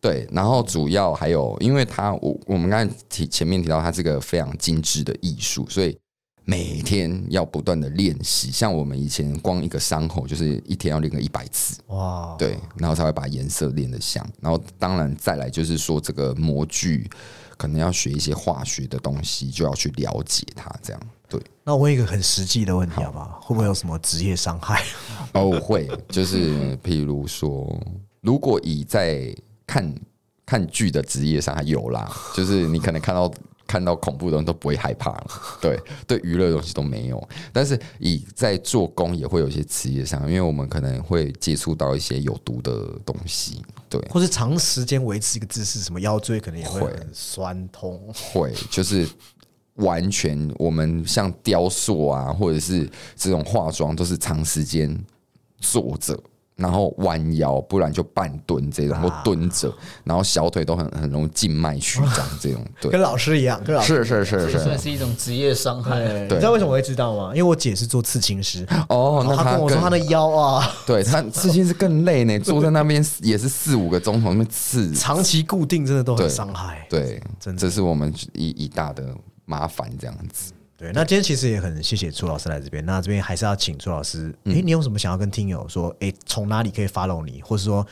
[0.01, 5.97] 对，然后主要还有，因为它我我们刚才提前面提到，它是个非常精致的艺术，所以
[6.45, 8.51] 每天要不断的练习。
[8.51, 14.27] 像我们以前光一个伤口，就是一天要练个一百次，哇，对，然后才会把颜色练得像。
[14.41, 17.09] 然后当然再来就是说，这个模具
[17.57, 21.41] 可能要学一些化学的东西，就要去了解它，这样对。
[21.63, 23.39] 那我问一个很实际的问题，好不好？
[23.41, 24.83] 会不会有什么职业伤害？
[25.33, 27.73] 哦，会，就是譬如说，
[28.19, 29.33] 如果以在
[29.65, 29.95] 看
[30.45, 33.31] 看剧的职业上还有啦，就是你可能看到
[33.73, 35.27] 看到恐怖的东西都不会害怕了，
[35.59, 37.27] 对 对，娱乐的东西都没有。
[37.51, 42.71] 但是以在做工也会有一些职业上，因为我们可能会接触到一些有毒的
[43.03, 49.09] 东西，对，或是长时间维持一个姿势，什么腰椎可能也会酸痛，会就是
[49.77, 54.95] 完全我们像雕塑啊，或者是这种化妆都是长时间
[55.57, 56.15] 坐着。
[56.55, 59.73] 然后弯腰，不然就半蹲这种，或蹲着，
[60.03, 65.99] 然后小腿都很很容易静脉曲张这种，对，跟老师一样，跟老师是是是，算是一种职业伤害。
[66.23, 67.29] 你知道为什么会知道吗？
[67.29, 68.65] 因为我姐是做刺青师。
[68.89, 77.21] 哦，那她跟我说她的腰啊，对她刺青是更累呢，坐在那边也是四五个钟头，那边刺，长期固定真的都很伤害，对，
[77.57, 79.03] 这是我们一一大的
[79.45, 80.53] 麻烦这样子。
[80.83, 82.85] 对，那今天其实也很谢谢朱老师来这边。
[82.85, 85.95] 那这边还是要请朱老师，哎，你有什么想要跟听友说？
[86.01, 87.87] 哎，从哪里可以 follow 你，或是说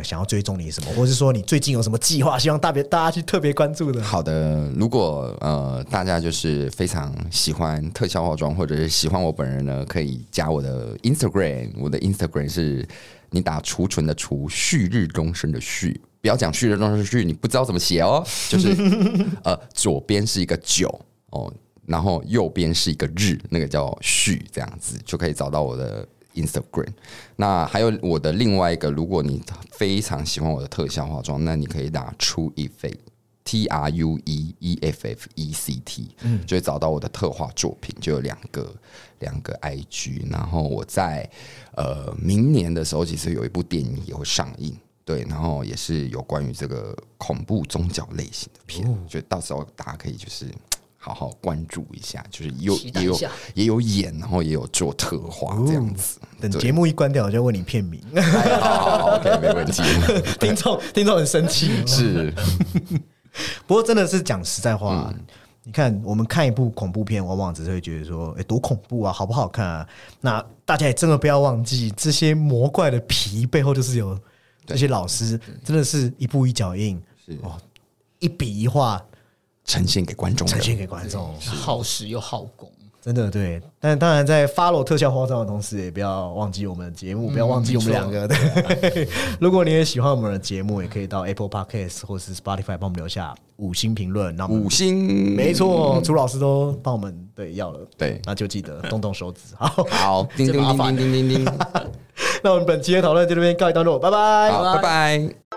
[0.00, 4.00] 想要追踪你什么，或者是说你最近有什么计划，希望大别大家去特别关注的？
[4.00, 11.72] 好的，如果呃大家就是非常喜欢特效化妆，或者是喜欢我本人呢，可以加我的 Instagram。
[11.80, 12.86] 我的 Instagram 是
[13.30, 18.68] 你打储存的储，旭日东升的旭，不要讲旭日东升的旭，你不知道怎么写哦，就是
[19.42, 20.88] 呃左边是一个九
[21.30, 21.52] 哦。
[21.86, 26.88] 然后右边是一个日，那个叫旭，这样子就可以找到我的 Instagram。
[27.36, 38.74] 那还有我的另外一个，如果你非常喜欢我的特效化妆，那你可以打 True Effect，T R U E E F F E C T，嗯，就会找到我的特化作品，就有两个
[39.20, 40.30] 两个 IG。
[40.30, 41.28] 然后我在
[41.76, 50.46] 呃明年的时候，其实有一部电影也会上映，对，然后也是有关于这个恐怖宗教类型的片，就到时候大家可以就是。
[51.06, 53.20] 好好关注一下，就是有也有
[53.54, 56.18] 也有演，然后也有做特化这样子。
[56.40, 58.02] 等节目一关掉，我就问你片名。
[58.60, 59.84] 好，OK， 没问题。
[60.40, 61.70] 听众听众很生气。
[61.86, 62.34] 是，
[63.68, 65.14] 不过真的是讲实在话，
[65.62, 69.88] 你看我们看一部恐怖片，往往只是会觉得说，哎，多恐怖啊，好不好看啊？
[70.20, 74.18] 那大家也真的不要忘记，这些魔怪的皮背后就是有
[74.66, 77.56] 这些老师，真的是一步一脚印，是哦，
[78.18, 79.00] 一笔一画。
[79.66, 82.70] 呈现给观众，呈现给观众，耗时又耗工，
[83.02, 83.60] 真的对。
[83.80, 88.26] 但当然，在 follow 特效化妆的同时，也不要忘记我们的节目，不要忘记我们两个。
[88.26, 89.08] 对，
[89.40, 94.34] 如果你也喜欢我们的节目，也可以到 Apple Podcast 或是 Spotify 帮我们留下五星评论。
[94.36, 97.80] 那五星，没错，朱老师都帮我们对要了。
[97.96, 99.40] 对，那就记得动动手指。
[99.58, 101.58] 好，好，叮叮叮叮叮叮叮。
[102.42, 105.55] 那我们本期的讨论就这边告一段落，拜拜，好，拜拜。